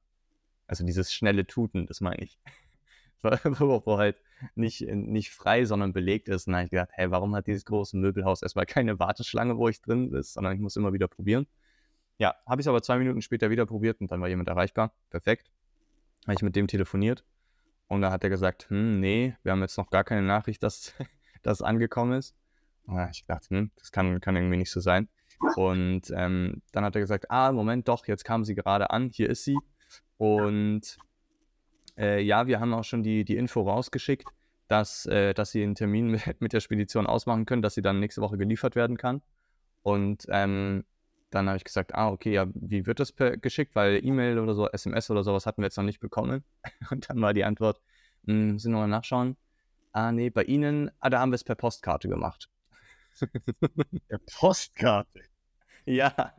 [0.67, 2.39] also dieses schnelle Tuten, das meine ich.
[3.59, 4.17] wo, halt
[4.55, 6.47] nicht, nicht frei, sondern belegt ist.
[6.47, 9.67] Und dann habe ich gedacht, hey, warum hat dieses große Möbelhaus erstmal keine Warteschlange, wo
[9.67, 11.47] ich drin bin, sondern ich muss immer wieder probieren.
[12.17, 14.93] Ja, habe ich aber zwei Minuten später wieder probiert und dann war jemand erreichbar.
[15.09, 15.51] Perfekt.
[16.25, 17.25] Habe ich mit dem telefoniert
[17.87, 20.93] und da hat er gesagt, hm, nee, wir haben jetzt noch gar keine Nachricht, dass
[21.41, 22.35] das angekommen ist.
[22.85, 25.09] Und ich gedacht, hm, das kann, kann irgendwie nicht so sein.
[25.55, 29.29] Und ähm, dann hat er gesagt, ah, Moment, doch, jetzt kam sie gerade an, hier
[29.29, 29.57] ist sie.
[30.17, 30.97] Und
[32.01, 34.27] äh, ja, wir haben auch schon die, die Info rausgeschickt,
[34.67, 37.99] dass, äh, dass sie einen Termin mit, mit, der Spedition ausmachen können, dass sie dann
[37.99, 39.21] nächste Woche geliefert werden kann.
[39.83, 40.83] Und ähm,
[41.29, 43.75] dann habe ich gesagt, ah, okay, ja, wie wird das geschickt?
[43.75, 46.43] Weil E-Mail oder so, SMS oder sowas hatten wir jetzt noch nicht bekommen.
[46.91, 47.81] Und dann war die Antwort,
[48.25, 49.37] hm, müssen wir mal nachschauen.
[49.93, 52.49] Ah, nee, bei Ihnen, ah, da haben wir es per Postkarte gemacht.
[54.07, 55.21] Per Postkarte?
[55.85, 56.33] Ja.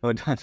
[0.00, 0.38] Und dann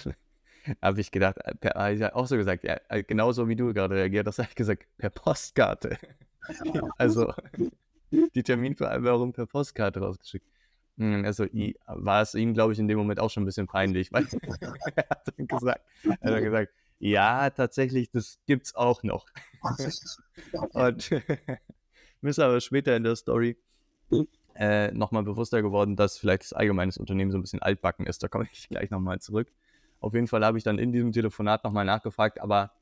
[0.80, 3.72] habe ich gedacht, äh, per, habe ich auch so gesagt, ja, äh, genauso wie du
[3.72, 5.98] gerade reagiert hast, habe ich gesagt, per Postkarte.
[6.98, 7.32] also
[8.10, 10.46] die Terminvereinbarung per Postkarte rausgeschickt.
[10.98, 11.46] Hm, also
[11.86, 14.26] war es ihm, glaube ich, in dem Moment auch schon ein bisschen peinlich, weil
[14.94, 15.80] er hat dann gesagt,
[16.20, 19.26] er hat gesagt, ja, tatsächlich, das gibt's auch noch.
[20.72, 21.10] Und
[22.20, 23.56] mir ist aber später in der Story
[24.54, 28.22] äh, nochmal bewusster geworden, dass vielleicht das allgemeine Unternehmen so ein bisschen altbacken ist.
[28.22, 29.50] Da komme ich gleich nochmal zurück.
[30.02, 32.72] Auf jeden Fall habe ich dann in diesem Telefonat nochmal nachgefragt, aber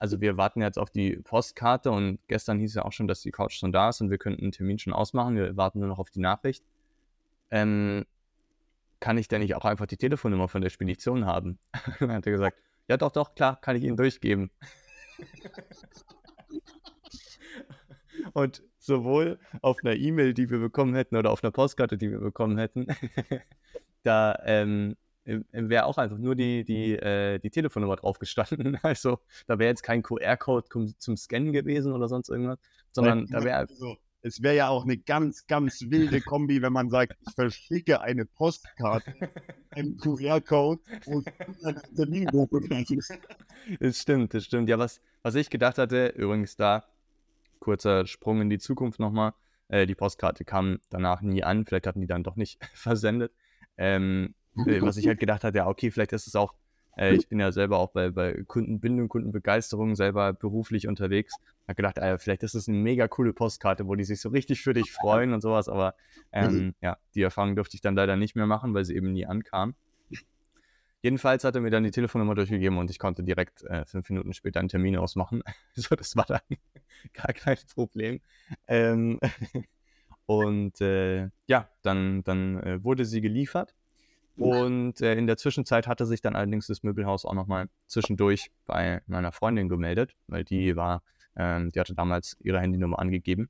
[0.00, 3.30] also wir warten jetzt auf die Postkarte und gestern hieß ja auch schon, dass die
[3.30, 5.36] Couch schon da ist und wir könnten einen Termin schon ausmachen.
[5.36, 6.64] Wir warten nur noch auf die Nachricht.
[7.50, 8.04] Ähm,
[9.00, 11.58] kann ich denn nicht auch einfach die Telefonnummer von der Spedition haben?
[12.00, 14.50] dann hat er gesagt, ja doch, doch, klar, kann ich Ihnen durchgeben.
[18.32, 22.18] und sowohl auf einer E-Mail, die wir bekommen hätten, oder auf einer Postkarte, die wir
[22.18, 22.88] bekommen hätten,
[24.02, 24.96] da ähm,
[25.52, 28.78] wäre auch einfach nur die, die, äh, die Telefonnummer drauf gestanden.
[28.82, 32.58] Also da wäre jetzt kein QR-Code zum Scannen gewesen oder sonst irgendwas,
[32.92, 33.58] sondern da wäre.
[33.58, 38.00] Also, es wäre ja auch eine ganz, ganz wilde Kombi, wenn man sagt, ich verschicke
[38.00, 39.14] eine Postkarte,
[39.70, 41.28] einen QR-Code und
[41.62, 42.60] eine Termingruppe.
[43.80, 44.68] Das stimmt, das stimmt.
[44.68, 46.84] Ja, was, was ich gedacht hatte, übrigens da,
[47.60, 49.34] kurzer Sprung in die Zukunft nochmal,
[49.68, 53.32] äh, die Postkarte kam danach nie an, vielleicht hatten die dann doch nicht versendet.
[53.76, 54.37] Ähm, äh,
[54.82, 56.54] was ich halt gedacht hatte, ja, okay, vielleicht ist es auch
[56.98, 61.34] Äh, ich bin ja selber auch bei, bei Kundenbindung, Kundenbegeisterung selber beruflich unterwegs.
[61.68, 64.62] Hab gedacht, äh, vielleicht ist das eine mega coole Postkarte, wo die sich so richtig
[64.62, 65.68] für dich freuen und sowas.
[65.68, 65.94] Aber
[66.32, 66.74] ähm, mhm.
[66.80, 69.74] ja, die Erfahrung durfte ich dann leider nicht mehr machen, weil sie eben nie ankam.
[71.00, 74.32] Jedenfalls hat er mir dann die Telefonnummer durchgegeben und ich konnte direkt äh, fünf Minuten
[74.32, 75.42] später einen Termin ausmachen.
[75.74, 76.40] so, das war dann
[77.12, 78.20] gar kein Problem.
[78.66, 79.20] Ähm,
[80.26, 83.74] und äh, ja, dann, dann äh, wurde sie geliefert.
[84.38, 89.02] Und äh, in der Zwischenzeit hatte sich dann allerdings das Möbelhaus auch nochmal zwischendurch bei
[89.06, 91.02] meiner Freundin gemeldet, weil die war,
[91.36, 93.48] ähm, die hatte damals ihre Handynummer angegeben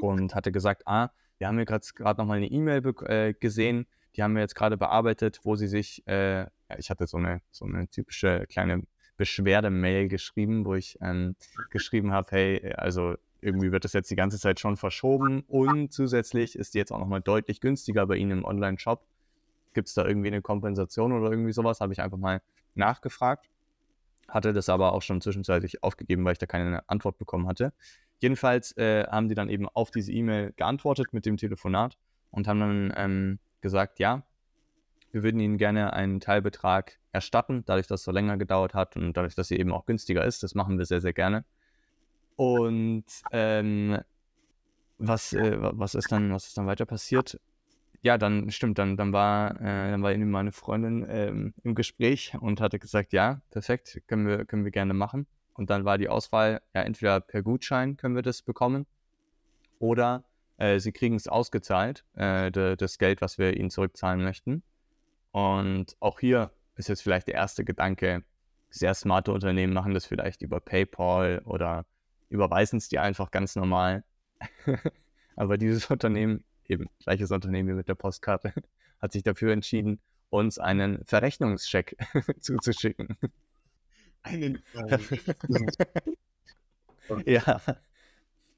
[0.00, 4.34] und hatte gesagt, ah, wir haben hier gerade nochmal eine E-Mail äh, gesehen, die haben
[4.34, 8.46] wir jetzt gerade bearbeitet, wo sie sich, äh, ich hatte so eine, so eine typische
[8.48, 8.82] kleine
[9.16, 11.36] Beschwerde-Mail geschrieben, wo ich ähm,
[11.70, 16.56] geschrieben habe, hey, also irgendwie wird das jetzt die ganze Zeit schon verschoben und zusätzlich
[16.56, 19.04] ist die jetzt auch nochmal deutlich günstiger bei Ihnen im Online-Shop.
[19.78, 21.80] Gibt es da irgendwie eine Kompensation oder irgendwie sowas?
[21.80, 22.42] Habe ich einfach mal
[22.74, 23.48] nachgefragt.
[24.26, 27.72] Hatte das aber auch schon zwischenzeitlich aufgegeben, weil ich da keine Antwort bekommen hatte.
[28.18, 31.96] Jedenfalls äh, haben die dann eben auf diese E-Mail geantwortet mit dem Telefonat
[32.32, 34.24] und haben dann ähm, gesagt, ja,
[35.12, 39.16] wir würden Ihnen gerne einen Teilbetrag erstatten, dadurch, dass es so länger gedauert hat und
[39.16, 40.42] dadurch, dass sie eben auch günstiger ist.
[40.42, 41.44] Das machen wir sehr, sehr gerne.
[42.34, 44.00] Und ähm,
[44.98, 47.38] was, äh, was, ist dann, was ist dann weiter passiert?
[48.02, 52.36] Ja, dann stimmt, dann, dann war, äh, dann war irgendwie meine Freundin ähm, im Gespräch
[52.40, 55.26] und hatte gesagt, ja, perfekt, können wir, können wir gerne machen.
[55.54, 58.86] Und dann war die Auswahl, ja, entweder per Gutschein können wir das bekommen
[59.80, 60.24] oder
[60.58, 64.62] äh, sie kriegen es ausgezahlt, äh, de, das Geld, was wir ihnen zurückzahlen möchten.
[65.32, 68.24] Und auch hier ist jetzt vielleicht der erste Gedanke,
[68.70, 71.86] sehr smarte Unternehmen machen das vielleicht über PayPal oder
[72.28, 74.04] überweisen es dir einfach ganz normal.
[75.36, 78.52] Aber dieses Unternehmen, eben gleiches Unternehmen wie mit der Postkarte,
[79.00, 80.00] hat sich dafür entschieden,
[80.30, 81.96] uns einen Verrechnungscheck
[82.40, 83.16] zuzuschicken.
[84.22, 84.62] Einen
[87.24, 87.62] Ja.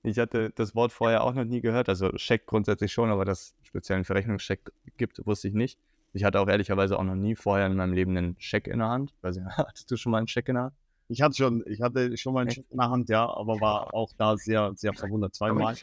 [0.03, 3.41] Ich hatte das Wort vorher auch noch nie gehört, also Scheck grundsätzlich schon, aber dass
[3.41, 5.79] es speziellen Verrechnungscheck gibt, wusste ich nicht.
[6.13, 8.89] Ich hatte auch ehrlicherweise auch noch nie vorher in meinem Leben einen Scheck in der
[8.89, 9.15] Hand.
[9.21, 10.75] Weiß nicht, hattest du schon mal einen Scheck in der Hand?
[11.09, 13.95] Ich hatte schon, ich hatte schon mal einen Scheck in der Hand, ja, aber war
[13.95, 15.77] auch da sehr, sehr verwundert, zweimal.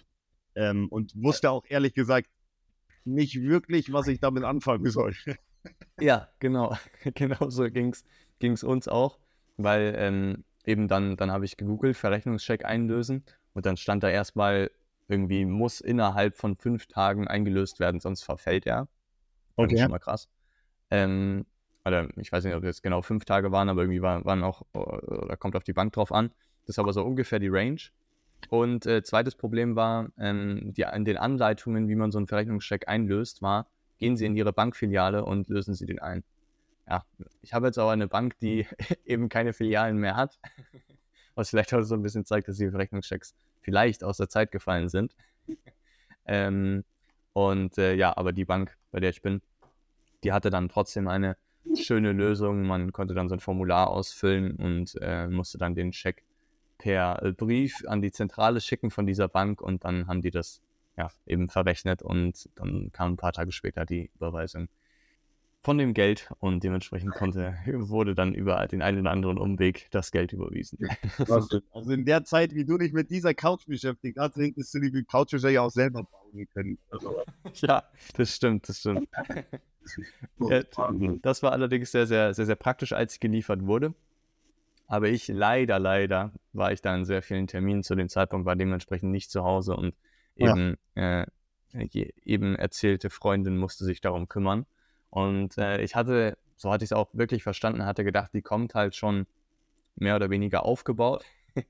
[0.58, 2.28] Ähm, und wusste auch ehrlich gesagt
[3.06, 5.14] nicht wirklich, was ich damit anfangen soll.
[6.00, 6.78] Ja, genau.
[7.16, 7.94] Genau so ging
[8.40, 9.20] es uns auch,
[9.58, 14.72] weil ähm, eben dann, dann habe ich gegoogelt, Verrechnungscheck einlösen und dann stand da erstmal
[15.10, 18.88] irgendwie, muss innerhalb von fünf Tagen eingelöst werden, sonst verfällt er.
[19.58, 19.72] Okay.
[19.72, 20.30] Das ist schon mal krass.
[20.90, 21.46] Ähm,
[21.84, 24.62] oder ich weiß nicht, ob das genau fünf Tage waren, aber irgendwie waren, waren auch,
[24.74, 26.30] da kommt auf die Bank drauf an.
[26.66, 27.80] Das ist aber so ungefähr die Range.
[28.50, 32.88] Und äh, zweites Problem war, ähm, die, in den Anleitungen, wie man so einen Verrechnungscheck
[32.88, 36.24] einlöst, war, gehen Sie in Ihre Bankfiliale und lösen Sie den ein.
[36.88, 37.04] Ja,
[37.42, 38.66] ich habe jetzt aber eine Bank, die
[39.06, 40.40] eben keine Filialen mehr hat,
[41.36, 44.88] was vielleicht auch so ein bisschen zeigt, dass die Verrechnungschecks vielleicht aus der Zeit gefallen
[44.88, 45.14] sind.
[46.26, 46.86] ähm,
[47.34, 49.42] und äh, ja, aber die Bank, bei der ich bin,
[50.24, 51.38] die hatte dann trotzdem eine
[51.76, 52.64] schöne Lösung.
[52.64, 56.24] Man konnte dann so ein Formular ausfüllen und äh, musste dann den Scheck
[56.78, 60.62] per äh, Brief an die Zentrale schicken von dieser Bank und dann haben die das
[60.98, 64.70] ja eben verrechnet und dann kam ein paar Tage später die Überweisung
[65.68, 70.12] von dem Geld und dementsprechend konnte, wurde dann über den einen oder anderen Umweg das
[70.12, 70.80] Geld überwiesen.
[71.74, 75.04] Also in der Zeit, wie du dich mit dieser Couch beschäftigt hast, hättest du die
[75.04, 76.78] Couch wahrscheinlich auch selber bauen können.
[76.90, 77.22] Also.
[77.56, 77.84] Ja,
[78.16, 79.10] das stimmt, das stimmt.
[80.40, 80.64] ja,
[81.22, 83.94] das war allerdings sehr, sehr, sehr, sehr praktisch, als sie geliefert wurde.
[84.88, 88.56] Aber ich leider, leider war ich da in sehr vielen Terminen zu dem Zeitpunkt, war
[88.56, 89.96] dementsprechend nicht zu Hause und
[90.36, 91.24] eben, ja.
[91.24, 94.66] äh, eben erzählte Freundin musste sich darum kümmern.
[95.10, 98.76] Und äh, ich hatte, so hatte ich es auch wirklich verstanden, hatte gedacht, die kommt
[98.76, 99.28] halt schon
[99.96, 101.26] mehr oder weniger aufgebaut.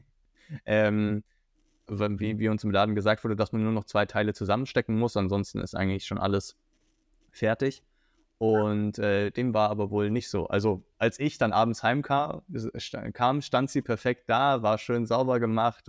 [0.66, 1.24] ähm,
[1.88, 5.18] wie, wie uns im Laden gesagt wurde, dass man nur noch zwei Teile zusammenstecken muss,
[5.18, 6.58] ansonsten ist eigentlich schon alles
[7.32, 7.84] fertig.
[8.40, 10.48] Und äh, dem war aber wohl nicht so.
[10.48, 12.44] Also als ich dann abends heimkam,
[13.14, 15.86] kam, stand sie perfekt da, war schön sauber gemacht,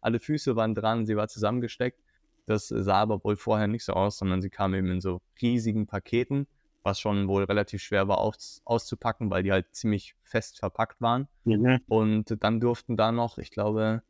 [0.00, 2.00] alle Füße waren dran, sie war zusammengesteckt.
[2.46, 5.86] Das sah aber wohl vorher nicht so aus, sondern sie kam eben in so riesigen
[5.86, 6.48] Paketen
[6.82, 11.28] was schon wohl relativ schwer war aus, auszupacken, weil die halt ziemlich fest verpackt waren.
[11.44, 11.80] Mhm.
[11.88, 14.02] Und dann durften da noch, ich glaube,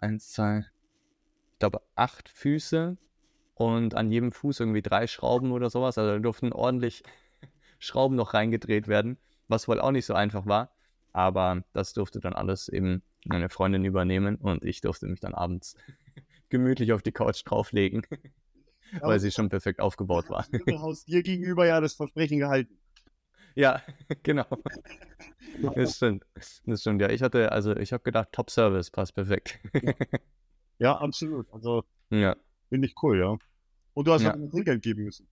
[0.00, 0.64] eins, zwei,
[1.52, 2.96] ich glaube, acht Füße
[3.58, 5.98] und an jedem Fuß irgendwie drei Schrauben oder sowas.
[5.98, 7.02] Also da durften ordentlich
[7.78, 9.18] Schrauben noch reingedreht werden,
[9.48, 10.72] was wohl auch nicht so einfach war.
[11.12, 15.74] Aber das durfte dann alles eben meine Freundin übernehmen und ich durfte mich dann abends
[16.48, 18.02] gemütlich auf die Couch drauflegen
[19.00, 20.46] weil sie schon perfekt aufgebaut war.
[20.50, 22.78] Du hast dir gegenüber ja das Versprechen gehalten.
[23.54, 23.82] ja,
[24.22, 24.46] genau.
[25.74, 26.24] Das stimmt.
[26.34, 27.10] Das stimmt, ja.
[27.10, 29.58] Ich hatte, also ich habe gedacht, Top Service passt perfekt.
[30.78, 31.52] ja, absolut.
[31.52, 32.36] Also ja.
[32.68, 33.36] Finde ich cool, ja.
[33.94, 34.34] Und du hast ja.
[34.34, 35.28] auch Trinkgeld geben müssen.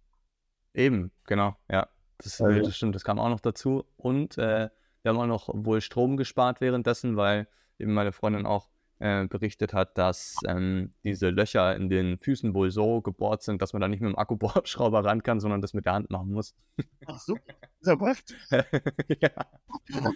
[0.74, 1.88] Eben, genau, ja.
[2.18, 2.60] Das, also.
[2.62, 3.84] das stimmt, das kam auch noch dazu.
[3.96, 4.70] Und äh,
[5.02, 8.68] wir haben auch noch wohl Strom gespart währenddessen, weil eben meine Freundin auch
[8.98, 13.72] äh, berichtet hat, dass ähm, diese Löcher in den Füßen wohl so gebohrt sind, dass
[13.72, 16.54] man da nicht mit dem Akkubohrschrauber ran kann, sondern das mit der Hand machen muss.
[17.06, 17.36] Ach so,
[17.80, 18.34] ist ja passt.
[19.20, 19.30] ja.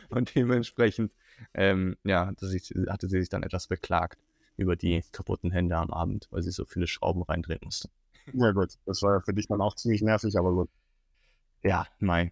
[0.08, 1.12] Und dementsprechend,
[1.52, 4.18] ähm, ja, ich, hatte sie sich dann etwas beklagt
[4.60, 7.88] über die kaputten Hände am Abend, weil sie so viele Schrauben reindrehen musste.
[8.32, 10.70] Ja gut, das war für dich dann auch ziemlich nervig, aber gut.
[11.62, 12.30] Ja, nein.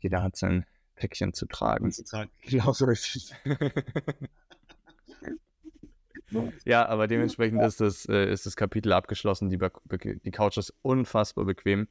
[0.00, 1.90] Jeder hat sein Päckchen zu tragen.
[1.90, 2.30] Zu tragen.
[2.42, 3.34] Genau so richtig.
[6.64, 9.50] Ja, aber dementsprechend ist das, äh, ist das Kapitel abgeschlossen.
[9.50, 11.88] Die, die Couch ist unfassbar bequem.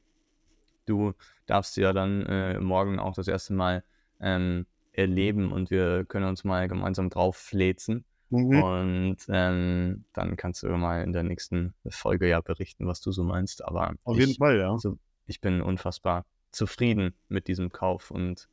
[0.85, 1.13] Du
[1.45, 3.83] darfst sie ja dann äh, morgen auch das erste Mal
[4.19, 8.03] ähm, erleben und wir können uns mal gemeinsam drauf fläzen.
[8.31, 8.63] Mhm.
[8.63, 13.23] Und ähm, dann kannst du mal in der nächsten Folge ja berichten, was du so
[13.23, 13.63] meinst.
[13.63, 14.71] Aber auf ich, jeden Fall, ja.
[14.71, 18.47] Also, ich bin unfassbar zufrieden mit diesem Kauf und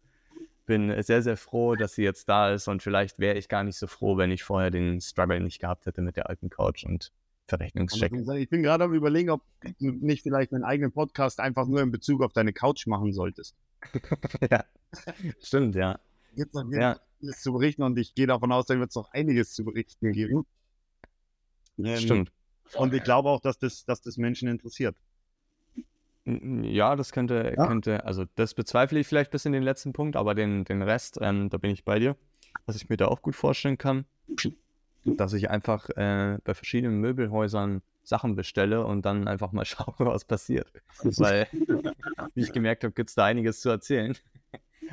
[0.66, 3.78] bin sehr, sehr froh, dass sie jetzt da ist und vielleicht wäre ich gar nicht
[3.78, 7.10] so froh, wenn ich vorher den Struggle nicht gehabt hätte mit der alten Couch und
[7.48, 8.12] Verrechnungscheck.
[8.12, 9.40] Ich bin gerade am überlegen, ob
[9.80, 13.56] du nicht vielleicht einen eigenen Podcast einfach nur in Bezug auf deine Couch machen solltest.
[14.50, 14.64] ja,
[15.40, 15.98] stimmt, ja.
[16.38, 16.96] Gibt noch ja.
[17.36, 20.46] zu berichten und ich gehe davon aus, da wird es noch einiges zu berichten geben.
[21.78, 22.32] Ähm, stimmt.
[22.74, 24.96] Und ich glaube auch, dass das, dass das Menschen interessiert.
[26.24, 27.66] Ja, das könnte, ja.
[27.66, 31.18] könnte, also das bezweifle ich vielleicht bis in den letzten Punkt, aber den, den Rest,
[31.20, 32.16] ähm, da bin ich bei dir.
[32.66, 34.04] Was ich mir da auch gut vorstellen kann,
[35.04, 40.24] dass ich einfach äh, bei verschiedenen Möbelhäusern Sachen bestelle und dann einfach mal schaue, was
[40.24, 40.70] passiert.
[41.02, 41.46] Weil,
[42.34, 44.16] wie ich gemerkt habe, gibt es da einiges zu erzählen.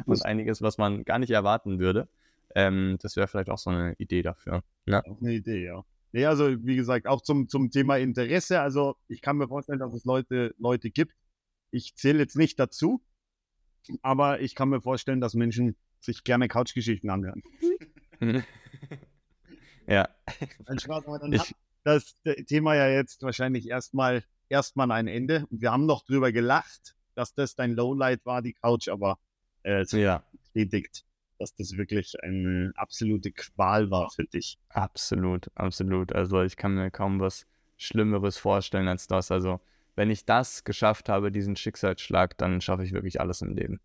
[0.05, 2.07] Und einiges, was man gar nicht erwarten würde.
[2.53, 4.63] Ähm, das wäre vielleicht auch so eine Idee dafür.
[4.85, 5.03] Ja.
[5.05, 5.83] Auch eine Idee, ja.
[6.11, 8.61] Nee, also wie gesagt, auch zum, zum Thema Interesse.
[8.61, 11.13] Also ich kann mir vorstellen, dass es Leute, Leute gibt,
[11.71, 13.01] ich zähle jetzt nicht dazu,
[14.01, 17.43] aber ich kann mir vorstellen, dass Menschen sich gerne Couchgeschichten anhören.
[19.87, 20.07] ja.
[20.65, 22.15] Dann hat das
[22.47, 25.45] Thema ja jetzt wahrscheinlich erstmal erstmal ein Ende.
[25.49, 29.17] Und wir haben noch drüber gelacht, dass das dein Lowlight war, die Couch, aber
[29.65, 30.23] äh, ja.
[30.31, 31.05] bestätigt,
[31.39, 34.57] dass das wirklich eine absolute Qual war für dich.
[34.69, 36.13] Absolut, absolut.
[36.13, 37.45] Also ich kann mir kaum was
[37.77, 39.31] Schlimmeres vorstellen als das.
[39.31, 39.59] Also
[39.95, 43.79] wenn ich das geschafft habe, diesen Schicksalsschlag, dann schaffe ich wirklich alles im Leben.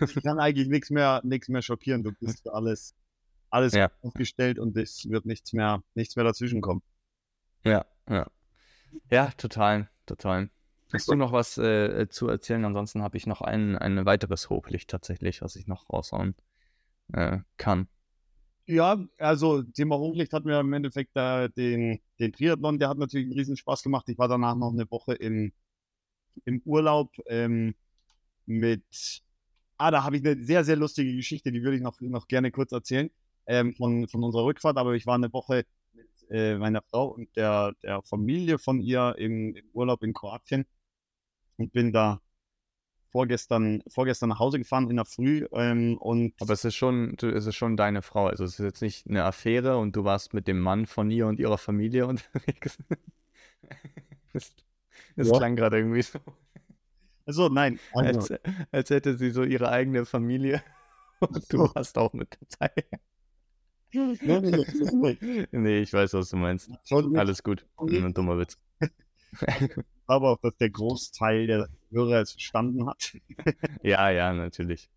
[0.00, 2.02] Ich kann eigentlich nichts mehr, nichts mehr schockieren.
[2.02, 2.94] Du bist für alles,
[3.50, 3.90] alles ja.
[4.02, 6.82] aufgestellt und es wird nichts mehr, nichts mehr dazwischen kommen.
[7.64, 8.28] Ja, ja.
[9.10, 10.50] Ja, total, total.
[10.92, 12.64] Hast du noch was äh, zu erzählen?
[12.64, 16.34] Ansonsten habe ich noch ein, ein weiteres Hochlicht tatsächlich, was ich noch raushauen
[17.12, 17.88] äh, kann.
[18.66, 23.26] Ja, also Thema Hochlicht hat mir im Endeffekt äh, den, den Triathlon, der hat natürlich
[23.26, 24.08] einen riesen Spaß gemacht.
[24.08, 25.52] Ich war danach noch eine Woche im,
[26.44, 27.74] im Urlaub ähm,
[28.46, 29.22] mit,
[29.76, 32.50] ah, da habe ich eine sehr, sehr lustige Geschichte, die würde ich noch, noch gerne
[32.52, 33.10] kurz erzählen
[33.46, 37.34] ähm, von, von unserer Rückfahrt, aber ich war eine Woche mit äh, meiner Frau und
[37.36, 40.64] der, der Familie von ihr im, im Urlaub in Kroatien
[41.60, 42.20] und bin da
[43.10, 45.46] vorgestern, vorgestern nach Hause gefahren in der Früh.
[45.52, 48.26] Ähm, und Aber es ist, schon, es ist schon deine Frau.
[48.26, 51.26] Also es ist jetzt nicht eine Affäre und du warst mit dem Mann von ihr
[51.26, 52.78] und ihrer Familie unterwegs.
[54.32, 54.52] das,
[55.16, 55.36] das ja.
[55.36, 56.18] klang gerade irgendwie so.
[57.26, 57.78] Also nein.
[57.92, 58.34] Also.
[58.34, 58.40] Als,
[58.72, 60.62] als hätte sie so ihre eigene Familie
[61.20, 62.72] und du warst auch mit dabei.
[65.50, 66.70] nee, ich weiß, was du meinst.
[66.90, 67.66] Alles gut.
[67.76, 68.56] Ein dummer Witz
[70.10, 73.16] glaube auch, dass der Großteil der Hörer es verstanden hat.
[73.84, 74.90] ja, ja, natürlich.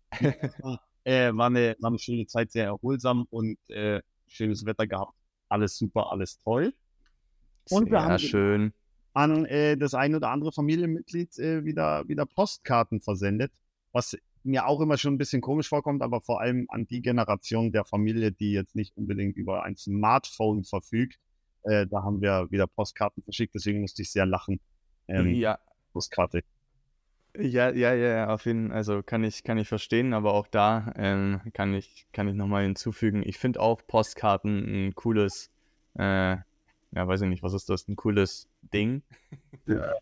[1.04, 5.14] äh, war, eine, war eine schöne Zeit, sehr erholsam und äh, schönes Wetter gehabt.
[5.48, 6.74] Alles super, alles toll.
[7.70, 8.72] Und wir haben schön.
[9.12, 13.52] an äh, das ein oder andere Familienmitglied äh, wieder, wieder Postkarten versendet,
[13.92, 17.70] was mir auch immer schon ein bisschen komisch vorkommt, aber vor allem an die Generation
[17.70, 21.20] der Familie, die jetzt nicht unbedingt über ein Smartphone verfügt.
[21.62, 24.58] Äh, da haben wir wieder Postkarten verschickt, deswegen musste ich sehr lachen,
[25.08, 25.58] ähm, ja.
[25.92, 26.42] Postkarte.
[27.36, 30.92] Ja, ja, ja, auf jeden Fall, also kann ich, kann ich verstehen, aber auch da
[30.96, 33.22] ähm, kann ich, kann ich nochmal hinzufügen.
[33.24, 35.50] Ich finde auch Postkarten ein cooles,
[35.98, 36.44] äh, ja,
[36.92, 39.02] weiß ich nicht, was ist das, ein cooles Ding.
[39.66, 39.94] Ja.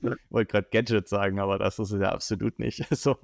[0.30, 2.86] Wollte gerade Gadget sagen, aber das ist es ja absolut nicht.
[2.94, 3.16] So,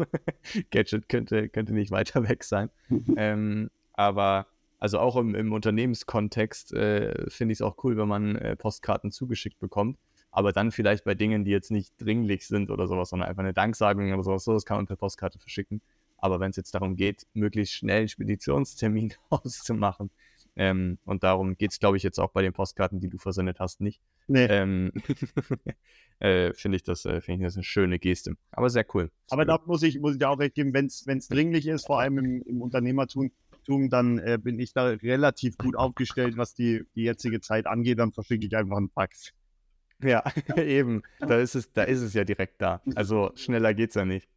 [0.72, 2.68] Gadget könnte, könnte nicht weiter weg sein.
[3.16, 4.49] ähm, aber
[4.80, 9.12] also auch im, im Unternehmenskontext äh, finde ich es auch cool, wenn man äh, Postkarten
[9.12, 9.99] zugeschickt bekommt
[10.35, 13.55] aber dann vielleicht bei Dingen, die jetzt nicht dringlich sind oder sowas, sondern einfach eine
[13.55, 15.80] Danksagung oder sowas, so, das kann man per Postkarte verschicken.
[16.18, 20.11] Aber wenn es jetzt darum geht, möglichst schnell einen Speditionstermin auszumachen,
[20.57, 23.59] ähm, und darum geht es, glaube ich, jetzt auch bei den Postkarten, die du versendet
[23.59, 24.01] hast, nicht.
[24.28, 24.45] Nee.
[24.45, 24.93] Ähm,
[26.20, 28.37] äh, finde ich, das, äh, find ich das eine schöne Geste.
[28.53, 29.11] Aber sehr cool.
[29.30, 32.01] Aber da muss ich, muss ich dir auch recht geben, wenn es dringlich ist, vor
[32.01, 33.30] allem im, im Unternehmertum,
[33.89, 37.99] dann äh, bin ich da relativ gut aufgestellt, was die, die jetzige Zeit angeht.
[37.99, 39.32] Dann verschicke ich einfach einen Fax.
[40.03, 40.23] Ja,
[40.57, 41.03] eben.
[41.21, 42.83] Da ist, es, da ist es ja direkt da.
[42.95, 44.29] Also schneller geht es ja nicht.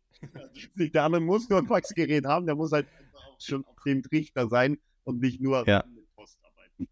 [0.75, 4.47] Der andere muss nur ein Faxgerät haben, der muss halt auch schon auf dem Trichter
[4.47, 5.83] sein und nicht nur ja.
[5.87, 6.87] mit Post arbeiten.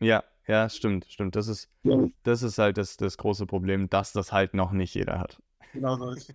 [0.00, 1.36] Ja, ja, stimmt, stimmt.
[1.36, 1.70] Das ist,
[2.22, 5.40] das ist halt das, das große Problem, dass das halt noch nicht jeder hat.
[5.72, 6.34] Genau so ist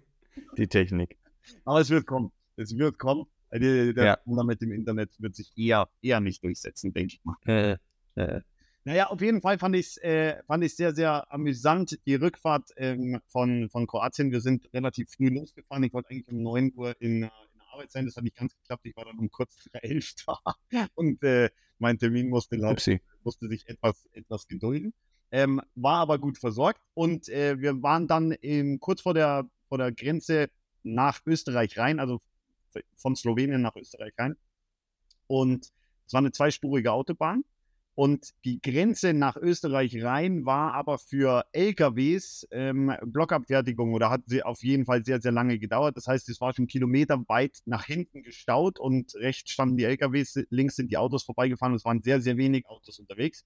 [0.57, 1.17] Die Technik.
[1.65, 2.31] Aber es wird kommen.
[2.55, 3.25] Es wird kommen.
[3.51, 4.43] Der, der ja.
[4.43, 7.35] mit dem Internet wird sich eher, eher nicht durchsetzen, denke ich mal.
[7.45, 7.77] Äh,
[8.15, 8.41] äh.
[8.85, 13.69] Naja, auf jeden Fall fand ich es äh, sehr, sehr amüsant, die Rückfahrt ähm, von,
[13.69, 14.31] von Kroatien.
[14.31, 15.83] Wir sind relativ früh losgefahren.
[15.83, 17.31] Ich wollte eigentlich um 9 Uhr in, in der
[17.71, 18.05] Arbeit sein.
[18.05, 18.85] Das hat nicht ganz geklappt.
[18.85, 20.37] Ich war dann um kurz vor 11 da.
[20.95, 22.57] Und äh, mein Termin musste,
[23.23, 24.93] musste sich etwas, etwas gedulden.
[25.31, 26.81] Ähm, war aber gut versorgt.
[26.93, 30.49] Und äh, wir waren dann in, kurz vor der, vor der Grenze
[30.83, 32.21] nach Österreich rein, also
[32.97, 34.35] von Slowenien nach Österreich rein.
[35.27, 35.71] Und
[36.05, 37.45] es war eine zweispurige Autobahn.
[37.95, 44.41] Und die Grenze nach Österreich rein war aber für LKWs ähm, Blockabfertigung oder hat sie
[44.41, 45.95] auf jeden Fall sehr, sehr lange gedauert.
[45.95, 50.75] Das heißt, es war schon kilometerweit nach hinten gestaut und rechts standen die LKWs, links
[50.75, 53.45] sind die Autos vorbeigefahren und es waren sehr, sehr wenig Autos unterwegs.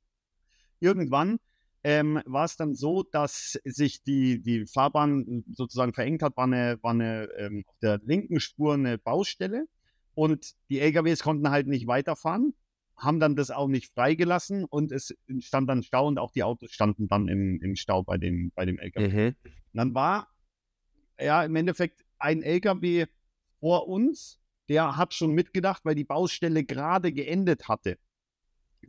[0.79, 1.39] Irgendwann
[1.83, 6.79] ähm, war es dann so, dass sich die, die Fahrbahn sozusagen verengt hat, war eine,
[6.81, 9.65] war eine ähm, auf der linken Spur eine Baustelle
[10.15, 12.53] und die LKWs konnten halt nicht weiterfahren
[12.97, 16.71] haben dann das auch nicht freigelassen und es stand dann Stau und auch die Autos
[16.71, 19.31] standen dann im, im Stau bei dem, bei dem LKW.
[19.31, 19.35] Mhm.
[19.73, 20.29] Dann war
[21.19, 23.05] ja im Endeffekt ein LKW
[23.59, 24.39] vor uns,
[24.69, 27.97] der hat schon mitgedacht, weil die Baustelle gerade geendet hatte.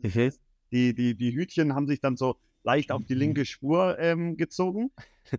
[0.02, 0.32] Mhm.
[0.72, 3.20] Die, die, die Hütchen haben sich dann so leicht auf die mhm.
[3.20, 4.90] linke Spur ähm, gezogen.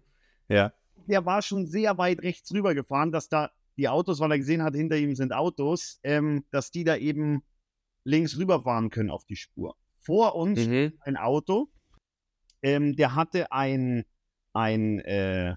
[0.51, 0.73] Ja.
[1.05, 4.63] Der war schon sehr weit rechts rüber gefahren, dass da die Autos, weil er gesehen
[4.63, 7.43] hat, hinter ihm sind Autos, ähm, dass die da eben
[8.09, 9.75] links rüberfahren können auf die Spur.
[9.97, 10.93] Vor uns mhm.
[11.01, 11.69] ein Auto,
[12.61, 14.05] ähm, der hatte ein,
[14.53, 15.55] ein, äh,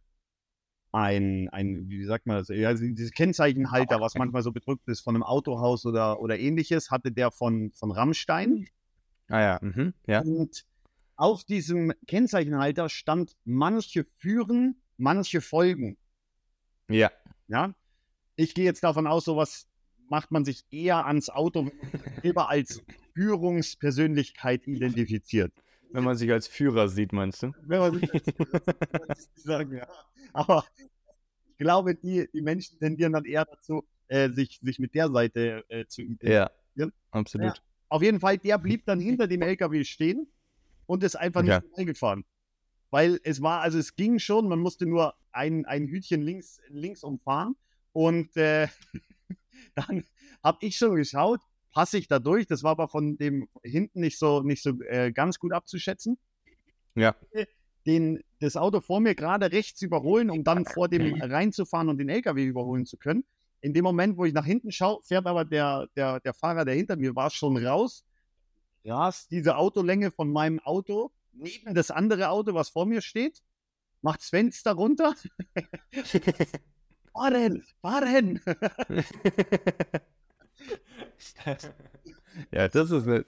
[0.92, 5.14] ein, ein, wie sagt man das, ja, dieses Kennzeichenhalter, was manchmal so bedrückt ist von
[5.14, 8.68] einem Autohaus oder, oder ähnliches, hatte der von, von Rammstein.
[9.28, 9.94] Ah ja, mhm.
[10.06, 10.20] ja.
[10.20, 10.64] Und
[11.16, 15.96] auf diesem Kennzeichenhalter stand manche führen, manche folgen.
[16.88, 17.10] Ja.
[17.48, 17.74] Ja.
[18.36, 19.68] Ich gehe jetzt davon aus, sowas
[20.12, 21.70] macht man sich eher ans Auto,
[22.22, 22.82] lieber als
[23.14, 25.54] Führungspersönlichkeit identifiziert.
[25.90, 27.52] Wenn man sich als Führer sieht, meinst du?
[27.62, 29.88] Wenn man sich als Führer sagen, ja.
[30.34, 30.66] Aber
[31.46, 35.64] ich glaube, die, die Menschen tendieren dann eher dazu, äh, sich, sich mit der Seite
[35.70, 36.50] äh, zu identifizieren.
[36.74, 37.56] Ja, absolut.
[37.56, 37.62] Ja.
[37.88, 40.26] Auf jeden Fall, der blieb dann hinter dem LKW stehen
[40.84, 41.62] und ist einfach nicht ja.
[41.74, 42.26] eingefahren.
[42.90, 47.02] Weil es war, also es ging schon, man musste nur ein, ein Hütchen links, links
[47.02, 47.56] umfahren
[47.92, 48.68] und äh,
[49.74, 50.04] dann
[50.42, 51.40] habe ich schon geschaut,
[51.72, 52.46] passe ich da durch.
[52.46, 56.18] Das war aber von dem hinten nicht so, nicht so äh, ganz gut abzuschätzen.
[56.94, 57.16] Ja.
[57.86, 62.08] Den, das Auto vor mir gerade rechts überholen, um dann vor dem reinzufahren und den
[62.08, 63.24] LKW überholen zu können.
[63.60, 66.74] In dem Moment, wo ich nach hinten schaue, fährt aber der, der, der Fahrer, der
[66.74, 68.04] hinter mir war, schon raus,
[68.84, 73.42] rast diese Autolänge von meinem Auto neben das andere Auto, was vor mir steht,
[74.00, 75.14] macht das Fenster runter
[77.12, 78.40] fahren, fahren.
[82.50, 83.26] ja, das ist eine.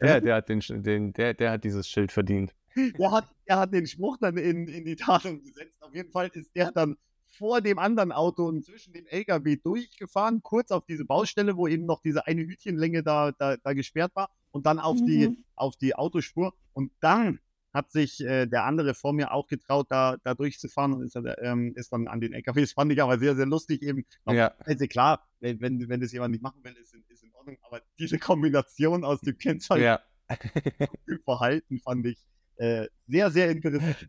[0.00, 2.54] Ja, der hat, den, den, der, der hat dieses Schild verdient.
[2.74, 5.76] Der hat, der hat den Spruch dann in, in die Tat gesetzt.
[5.80, 6.96] Auf jeden Fall ist der dann
[7.30, 11.84] vor dem anderen Auto und zwischen dem LKW durchgefahren, kurz auf diese Baustelle, wo eben
[11.84, 15.06] noch diese eine Hütchenlänge da, da, da gesperrt war und dann auf, mhm.
[15.06, 16.54] die, auf die Autospur.
[16.72, 17.40] Und dann
[17.74, 21.72] hat sich äh, der andere vor mir auch getraut, da, da durchzufahren und ist, ähm,
[21.74, 22.60] ist dann an den LKW.
[22.60, 24.06] Das fand ich aber sehr, sehr lustig eben.
[24.26, 24.54] Ja.
[24.60, 28.18] Also klar, wenn, wenn das jemand nicht machen will, ist, ist in Ordnung, aber diese
[28.18, 30.00] Kombination aus dem Kennzeichen ja.
[31.08, 32.24] und Verhalten fand ich
[32.56, 34.08] äh, sehr, sehr interessant.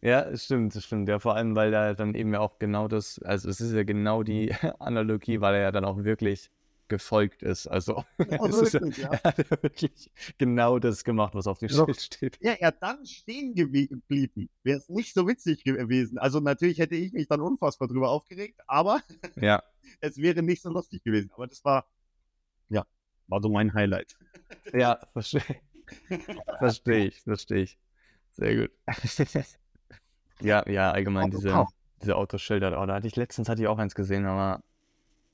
[0.00, 1.08] Ja, stimmt, stimmt.
[1.08, 4.22] Ja, vor allem, weil da dann eben auch genau das, also es ist ja genau
[4.22, 6.50] die Analogie, weil er ja dann auch wirklich
[6.88, 7.66] gefolgt ist.
[7.66, 9.10] Also ja, wirklich, ja.
[9.10, 11.84] er hat wirklich genau das gemacht, was auf dem ja.
[11.84, 12.38] Schild steht.
[12.40, 14.02] Ja, er dann stehen geblieben.
[14.62, 16.18] Wäre es nicht so witzig gewesen.
[16.18, 19.00] Also natürlich hätte ich mich dann unfassbar drüber aufgeregt, aber
[19.36, 19.62] ja.
[20.00, 21.30] es wäre nicht so lustig gewesen.
[21.34, 21.86] Aber das war,
[22.68, 22.86] ja,
[23.26, 24.16] war so mein Highlight.
[24.72, 25.42] Ja, verstehe.
[26.58, 27.78] verstehe ich, verstehe ich.
[28.30, 28.70] Sehr gut.
[30.40, 31.66] ja, ja, allgemein diese,
[32.02, 32.80] diese Autoschilder.
[32.80, 34.62] Oh, da hatte ich letztens hatte ich auch eins gesehen, aber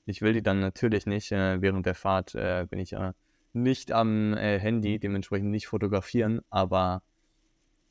[0.06, 3.14] ich will die dann natürlich nicht, äh, während der Fahrt äh, bin ich ja
[3.52, 7.02] nicht am äh, Handy, dementsprechend nicht fotografieren, aber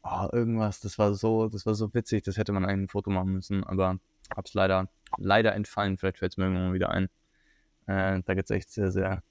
[0.04, 3.10] oh, irgendwas, das war so, das war so witzig, das hätte man eigentlich ein Foto
[3.10, 4.00] machen müssen, aber
[4.36, 7.10] hab's leider, leider entfallen, vielleicht fällt es mir irgendwann mal wieder ein.
[7.88, 9.24] Äh, da gibt es echt sehr, sehr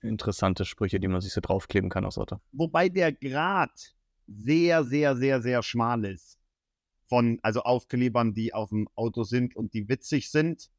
[0.00, 2.40] interessante Sprüche, die man sich so draufkleben kann aufs Auto.
[2.52, 3.94] Wobei der Grad
[4.26, 6.38] sehr, sehr, sehr, sehr schmal ist.
[7.06, 10.70] Von, also Aufklebern, die auf dem Auto sind und die witzig sind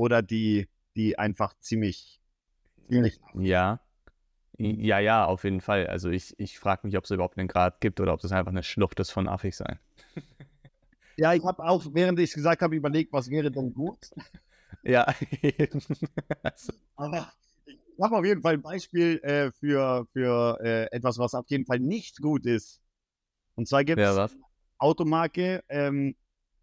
[0.00, 2.22] oder die, die einfach ziemlich,
[2.88, 3.80] ziemlich ja.
[4.56, 5.86] Ja, ja, auf jeden Fall.
[5.86, 8.50] Also ich, ich frage mich, ob es überhaupt einen Grad gibt oder ob das einfach
[8.52, 9.78] eine Schlucht ist von affig sein.
[11.16, 14.10] Ja, ich habe auch, während ich es gesagt habe, überlegt, was wäre denn gut.
[14.82, 15.06] Ja.
[16.42, 16.72] also.
[16.96, 17.30] Aber
[17.66, 21.66] ich habe auf jeden Fall ein Beispiel äh, für, für äh, etwas, was auf jeden
[21.66, 22.80] Fall nicht gut ist.
[23.56, 24.30] Und zwar gibt es ja,
[24.78, 26.16] Automarke ähm,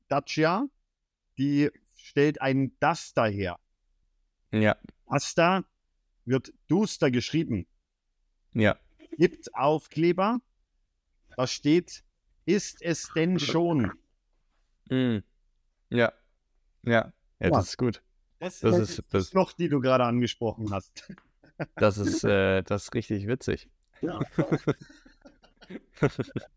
[0.07, 0.65] Dacia,
[1.38, 1.69] die
[2.08, 3.60] stellt einen Duster her.
[4.51, 4.78] Ja.
[5.08, 5.66] Duster
[6.26, 7.68] wird Duster geschrieben.
[8.53, 8.80] Ja.
[9.18, 10.39] Gibt Aufkleber.
[11.36, 12.03] Da steht,
[12.45, 13.91] ist es denn schon?
[14.89, 15.18] Mm.
[15.89, 16.14] Ja.
[16.84, 17.14] Ja.
[17.39, 18.01] Ja, das ist gut.
[18.39, 21.14] Das, das ist das noch, die du gerade angesprochen hast.
[21.76, 23.70] Das ist, äh, das ist richtig witzig.
[24.01, 24.20] Ja.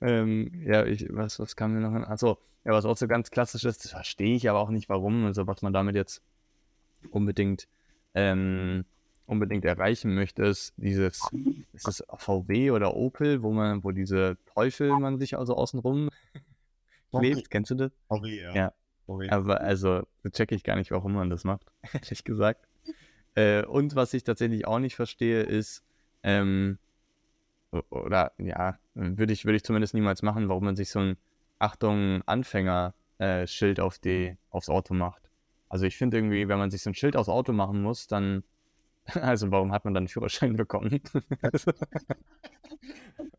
[0.00, 2.04] ähm, ja, ich, was, was kam mir noch hin?
[2.04, 5.24] Achso, ja, was auch so ganz klassisch ist, das verstehe ich aber auch nicht, warum,
[5.24, 6.22] also was man damit jetzt
[7.10, 7.68] unbedingt,
[8.14, 8.84] ähm,
[9.26, 11.20] unbedingt erreichen möchte, ist dieses,
[11.72, 16.10] ist es VW oder Opel, wo man, wo diese Teufel man sich also außenrum
[17.10, 17.92] klebt, kennst du das?
[18.08, 18.54] VW, ja.
[18.54, 18.72] Ja.
[19.06, 19.28] VW.
[19.30, 20.02] Aber also,
[20.32, 22.66] checke ich gar nicht, warum man das macht, ehrlich gesagt.
[23.34, 25.84] Äh, und was ich tatsächlich auch nicht verstehe, ist,
[26.22, 26.78] ähm,
[27.70, 31.16] oder ja, würde ich, würde ich zumindest niemals machen, warum man sich so ein
[31.58, 35.22] Achtung Anfänger-Schild äh, auf die, aufs Auto macht.
[35.68, 38.44] Also ich finde irgendwie, wenn man sich so ein Schild aufs Auto machen muss, dann,
[39.14, 41.00] also warum hat man dann einen Führerschein bekommen?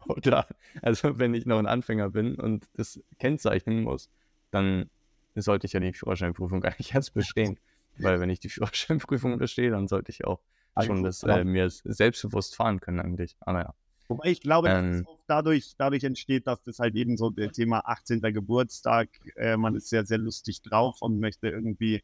[0.08, 0.48] oder,
[0.82, 4.10] also wenn ich noch ein Anfänger bin und das kennzeichnen muss,
[4.52, 4.90] dann
[5.36, 7.60] sollte ich ja die Führerscheinprüfung gar nicht erst bestehen.
[8.00, 10.40] Weil wenn ich die Führerscheinprüfung bestehe, dann sollte ich auch
[10.84, 13.36] schon das äh, mir selbstbewusst fahren können eigentlich.
[13.40, 13.74] Aber ja.
[14.08, 17.80] Wobei ich glaube, ähm, dass dadurch, dadurch entsteht, dass das halt eben so das Thema
[17.86, 18.22] 18.
[18.22, 22.02] Geburtstag, äh, man ist sehr, sehr lustig drauf und möchte irgendwie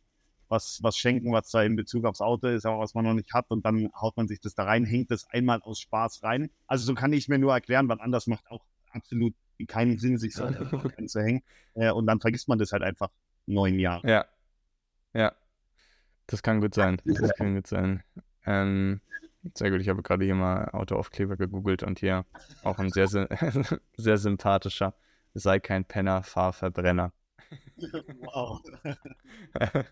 [0.49, 3.33] was, was schenken, was da in Bezug aufs Auto ist, aber was man noch nicht
[3.33, 6.49] hat und dann haut man sich das da rein, hängt das einmal aus Spaß rein.
[6.67, 9.33] Also so kann ich mir nur erklären, weil anders macht auch absolut
[9.67, 10.47] keinen Sinn, sich so
[11.07, 11.41] zu hängen.
[11.73, 13.09] Äh, und dann vergisst man das halt einfach
[13.45, 14.07] neun Jahre.
[14.07, 14.25] Ja.
[15.13, 15.33] Ja.
[16.27, 17.01] Das kann gut sein.
[17.05, 18.03] Das kann gut sein.
[18.45, 19.01] Ähm,
[19.55, 22.25] sehr gut, ich habe gerade hier mal Autoaufkleber gegoogelt und hier
[22.63, 23.07] auch ein sehr,
[23.97, 24.95] sehr sympathischer.
[25.33, 27.11] Sei kein Penner, fahr Verbrenner.
[28.21, 28.61] Wow.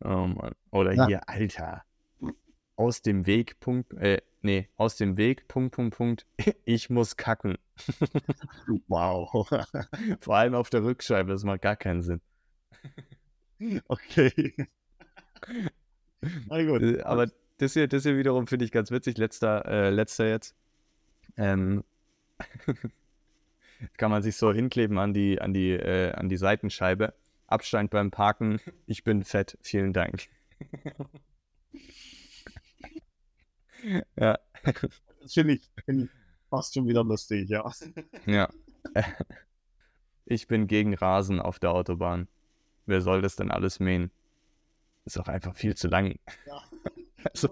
[0.00, 0.52] oh Mann.
[0.70, 1.06] Oder ja.
[1.06, 1.84] hier, Alter.
[2.76, 6.26] Aus dem Weg, Punkt, äh, nee, aus dem Weg, Punkt, Punkt, Punkt,
[6.64, 7.56] ich muss kacken.
[8.88, 9.48] wow.
[10.20, 12.20] Vor allem auf der Rückscheibe, das macht gar keinen Sinn.
[13.86, 14.54] Okay.
[16.46, 16.82] Na gut.
[16.82, 19.18] Äh, aber das hier, das hier wiederum finde ich ganz witzig.
[19.18, 20.54] Letzter, äh, letzter jetzt.
[21.36, 21.84] Ähm,
[23.96, 27.14] kann man sich so hinkleben an die, an die, äh, an die Seitenscheibe.
[27.46, 28.60] Abstand beim Parken.
[28.86, 29.58] Ich bin fett.
[29.60, 30.28] Vielen Dank.
[34.16, 34.38] ja.
[35.20, 36.10] Das finde ich, find ich
[36.50, 37.70] fast schon wieder lustig, ja.
[38.26, 38.48] ja.
[40.26, 42.28] Ich bin gegen Rasen auf der Autobahn.
[42.86, 44.10] Wer soll das denn alles mähen?
[45.04, 46.18] Ist auch einfach viel zu lang.
[46.46, 46.62] Ja.
[47.24, 47.48] Also.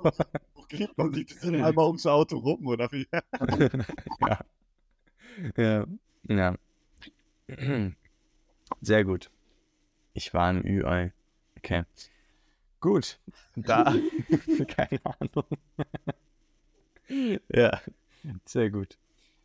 [0.55, 3.07] Okay, man sieht das einmal ums Auto rum, oder wie?
[4.21, 4.41] ja.
[5.57, 5.87] Ja.
[6.29, 6.57] Ja.
[8.81, 9.31] Sehr gut.
[10.15, 11.13] Ich war ein Ü-Ei.
[11.59, 11.85] Okay.
[12.81, 13.19] Gut.
[13.57, 13.95] Da.
[14.69, 15.47] Keine Ahnung.
[17.49, 17.81] ja.
[18.45, 18.99] Sehr gut.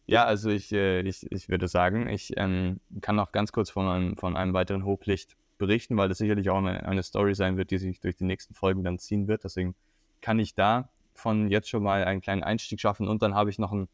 [0.06, 3.88] Ja, also ich, äh, ich, ich würde sagen, ich ähm, kann noch ganz kurz von
[3.88, 7.72] einem, von einem weiteren Hochlicht berichten, weil das sicherlich auch eine, eine Story sein wird,
[7.72, 9.44] die sich durch die nächsten Folgen dann ziehen wird.
[9.44, 9.76] Deswegen
[10.22, 13.60] kann ich da von jetzt schon mal einen kleinen Einstieg schaffen und dann habe ich
[13.60, 13.88] noch eine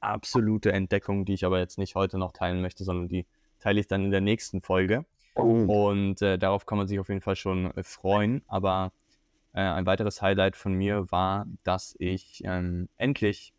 [0.00, 3.26] absolute Entdeckung, die ich aber jetzt nicht heute noch teilen möchte, sondern die
[3.58, 5.04] teile ich dann in der nächsten Folge.
[5.34, 5.88] Oh.
[5.88, 8.42] Und äh, darauf kann man sich auf jeden Fall schon äh, freuen.
[8.46, 8.92] Aber
[9.52, 13.52] äh, ein weiteres Highlight von mir war, dass ich ähm, endlich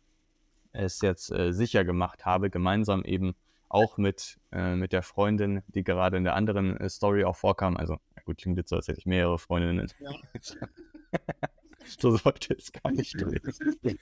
[0.72, 3.34] es jetzt äh, sicher gemacht habe, gemeinsam eben
[3.68, 7.76] auch mit, äh, mit der Freundin, die gerade in der anderen äh, Story auch vorkam.
[7.76, 9.90] Also, ja gut, klingt jetzt so, als hätte ich mehrere Freundinnen.
[10.00, 10.10] Ja.
[12.00, 13.98] so sollte es gar nicht gewesen.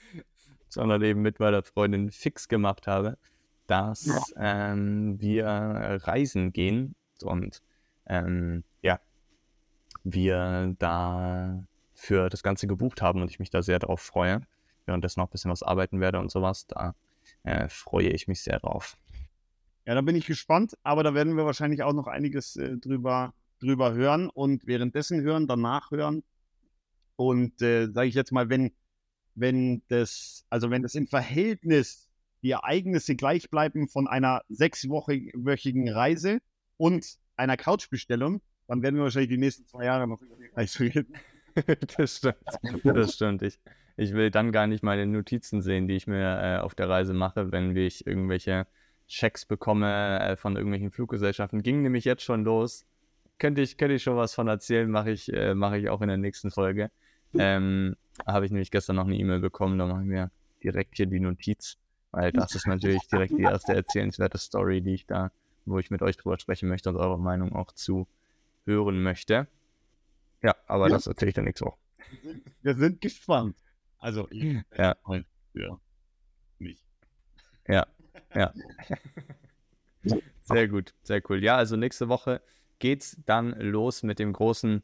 [0.68, 3.18] Sondern eben mit meiner Freundin fix gemacht habe,
[3.66, 7.62] dass ähm, wir reisen gehen und
[8.06, 9.00] ähm, ja,
[10.04, 14.42] wir da für das Ganze gebucht haben und ich mich da sehr drauf freue.
[14.84, 16.66] Währenddessen noch ein bisschen was arbeiten werde und sowas.
[16.66, 16.94] Da
[17.42, 18.96] äh, freue ich mich sehr drauf.
[19.86, 23.34] Ja, da bin ich gespannt, aber da werden wir wahrscheinlich auch noch einiges äh, drüber,
[23.60, 26.22] drüber hören und währenddessen hören, danach hören.
[27.16, 28.72] Und äh, sage ich jetzt mal, wenn,
[29.34, 32.08] wenn das, also wenn das im Verhältnis
[32.42, 36.38] die Ereignisse gleich bleiben von einer sechswöchigen Reise
[36.76, 40.80] und einer Couchbestellung, dann werden wir wahrscheinlich die nächsten zwei Jahre noch über die Reise
[40.84, 41.14] reden.
[41.96, 42.36] das stimmt.
[42.84, 43.42] Das stimmt.
[43.42, 43.58] Ich,
[43.96, 47.14] ich will dann gar nicht meine Notizen sehen, die ich mir äh, auf der Reise
[47.14, 48.66] mache, wenn ich irgendwelche
[49.08, 51.62] Checks bekomme äh, von irgendwelchen Fluggesellschaften.
[51.62, 52.86] Ging nämlich jetzt schon los.
[53.38, 56.08] Könnte ich, könnte ich schon was von erzählen, mache ich, äh, mach ich auch in
[56.08, 56.90] der nächsten Folge.
[57.38, 60.30] Ähm, habe ich nämlich gestern noch eine E-Mail bekommen, da mache ich mir
[60.62, 61.76] direkt hier die Notiz,
[62.10, 65.30] weil das ist natürlich direkt die erste erzählenswerte Story, die ich da,
[65.64, 68.06] wo ich mit euch drüber sprechen möchte und eure Meinung auch zu
[68.64, 69.46] hören möchte.
[70.42, 70.94] Ja, aber ja.
[70.94, 71.78] das erzähle ich dann nächste Woche.
[72.62, 73.56] Wir sind gespannt.
[73.98, 74.96] Also, ich, ja.
[75.54, 75.80] ja.
[76.58, 76.82] Nicht.
[77.66, 77.86] Ja,
[78.34, 78.52] ja.
[80.42, 81.42] Sehr gut, sehr cool.
[81.42, 82.40] Ja, also nächste Woche
[82.78, 84.82] geht's dann los mit dem großen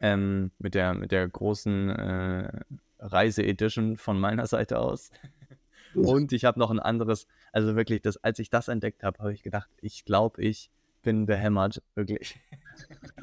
[0.00, 2.60] ähm, mit, der, mit der großen äh,
[2.98, 5.10] Reise-Edition von meiner Seite aus.
[5.94, 9.32] Und ich habe noch ein anderes, also wirklich, das, als ich das entdeckt habe, habe
[9.32, 10.70] ich gedacht, ich glaube, ich
[11.02, 12.38] bin behämmert, wirklich.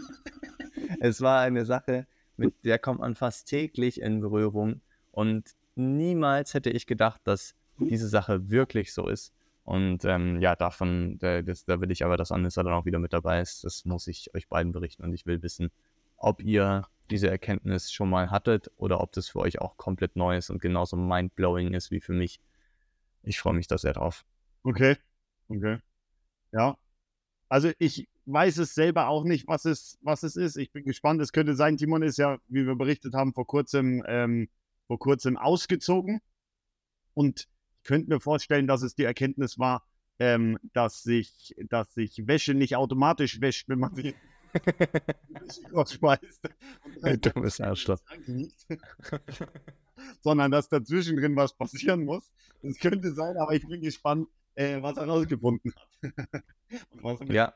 [0.99, 6.71] es war eine Sache, mit der kommt man fast täglich in Berührung und niemals hätte
[6.71, 9.33] ich gedacht, dass diese Sache wirklich so ist.
[9.65, 12.99] Und ähm, ja, davon, da, das, da will ich aber, dass Anissa dann auch wieder
[12.99, 13.63] mit dabei ist.
[13.63, 15.71] Das muss ich euch beiden berichten und ich will wissen,
[16.23, 20.37] ob ihr diese Erkenntnis schon mal hattet oder ob das für euch auch komplett neu
[20.37, 22.39] ist und genauso mindblowing ist wie für mich.
[23.23, 24.25] Ich freue mich da sehr drauf.
[24.63, 24.97] Okay,
[25.49, 25.79] okay.
[26.51, 26.77] Ja.
[27.49, 30.55] Also ich weiß es selber auch nicht, was es, was es ist.
[30.55, 31.21] Ich bin gespannt.
[31.21, 34.49] Es könnte sein, Timon ist ja, wie wir berichtet haben, vor kurzem, ähm,
[34.87, 36.21] vor kurzem ausgezogen.
[37.13, 37.47] Und
[37.77, 39.85] ich könnte mir vorstellen, dass es die Erkenntnis war,
[40.19, 44.15] ähm, dass sich, dass sich Wäsche nicht automatisch wäscht, wenn man sie
[45.73, 46.49] rausschmeißt.
[47.21, 47.99] Dummes Arschloch.
[50.21, 52.31] Sondern dass dazwischen drin was passieren muss.
[52.61, 56.43] Das könnte sein, aber ich bin gespannt, äh, was er rausgefunden hat.
[57.29, 57.53] ja.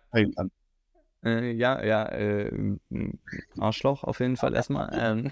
[1.24, 2.78] Äh, ja, ja, äh,
[3.58, 4.90] Arschloch auf jeden Fall erstmal.
[4.94, 5.32] Ähm,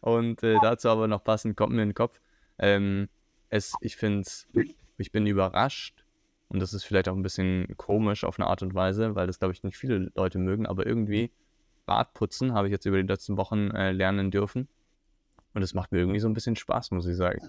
[0.00, 2.20] und äh, dazu aber noch passend kommt mir in den Kopf.
[2.58, 3.08] Ähm,
[3.48, 4.28] es, ich finde
[4.98, 5.99] ich bin überrascht,
[6.50, 9.38] und das ist vielleicht auch ein bisschen komisch auf eine Art und Weise, weil das,
[9.38, 10.66] glaube ich, nicht viele Leute mögen.
[10.66, 11.30] Aber irgendwie
[11.86, 14.68] Bartputzen habe ich jetzt über die letzten Wochen äh, lernen dürfen.
[15.54, 17.40] Und es macht mir irgendwie so ein bisschen Spaß, muss ich sagen.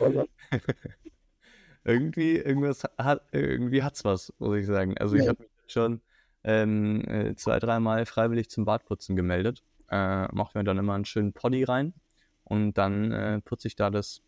[1.84, 4.96] irgendwie, irgendwas hat, irgendwie hat's was, muss ich sagen.
[4.96, 6.00] Also ich habe mich schon
[6.42, 9.62] ähm, äh, zwei, dreimal freiwillig zum Bartputzen gemeldet.
[9.90, 11.92] Äh, mache mir dann immer einen schönen Poddy rein
[12.44, 14.22] und dann äh, putze ich da das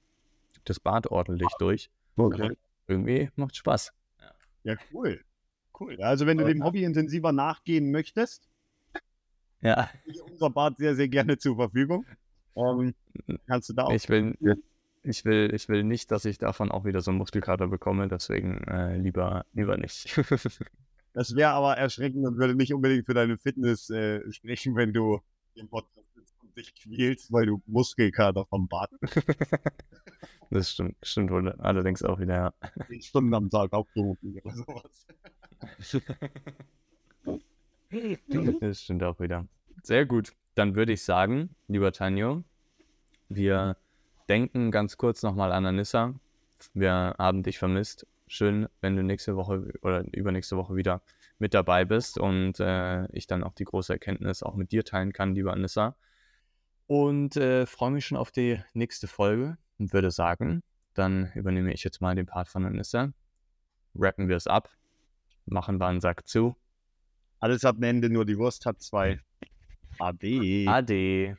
[0.68, 1.90] das Bad ordentlich durch.
[2.16, 2.56] Okay.
[2.86, 3.92] Irgendwie macht Spaß.
[4.64, 5.20] Ja, cool.
[5.78, 6.00] Cool.
[6.00, 8.48] Also wenn du dem Hobby intensiver nachgehen möchtest,
[9.60, 9.90] ja.
[10.30, 12.06] unser Bad sehr, sehr gerne zur Verfügung.
[12.54, 12.94] Um,
[13.28, 13.92] ähm, kannst du da auch.
[13.92, 14.34] Ich will,
[15.02, 18.58] ich will, ich will nicht, dass ich davon auch wieder so einen Muskelkater bekomme, deswegen
[18.68, 20.16] äh, lieber, lieber nicht.
[21.12, 25.20] das wäre aber erschreckend und würde nicht unbedingt für deine Fitness äh, sprechen, wenn du
[25.54, 26.06] den Podcast
[26.56, 28.90] dich quälst, weil du Muskelkater vom Bad.
[30.50, 32.54] das stimmt, stimmt wohl allerdings auch wieder, ja.
[32.88, 35.06] Zehn Stunden am Tag aufgerufen oder sowas.
[38.60, 39.46] das stimmt auch wieder.
[39.82, 40.32] Sehr gut.
[40.54, 42.42] Dann würde ich sagen, lieber Tanjo,
[43.28, 43.76] wir
[44.28, 46.14] denken ganz kurz nochmal an Anissa.
[46.74, 48.06] Wir haben dich vermisst.
[48.28, 51.02] Schön, wenn du nächste Woche oder übernächste Woche wieder
[51.38, 55.12] mit dabei bist und äh, ich dann auch die große Erkenntnis auch mit dir teilen
[55.12, 55.96] kann, lieber Anissa.
[56.86, 60.62] Und äh, freue mich schon auf die nächste Folge und würde sagen,
[60.94, 63.12] dann übernehme ich jetzt mal den Part von Anissa.
[63.94, 64.70] Rappen wir es ab.
[65.46, 66.56] Machen wir einen Sack zu.
[67.38, 69.20] Alles hat ein Ende, nur die Wurst hat zwei.
[69.98, 70.64] Ade.
[70.66, 71.38] Ade.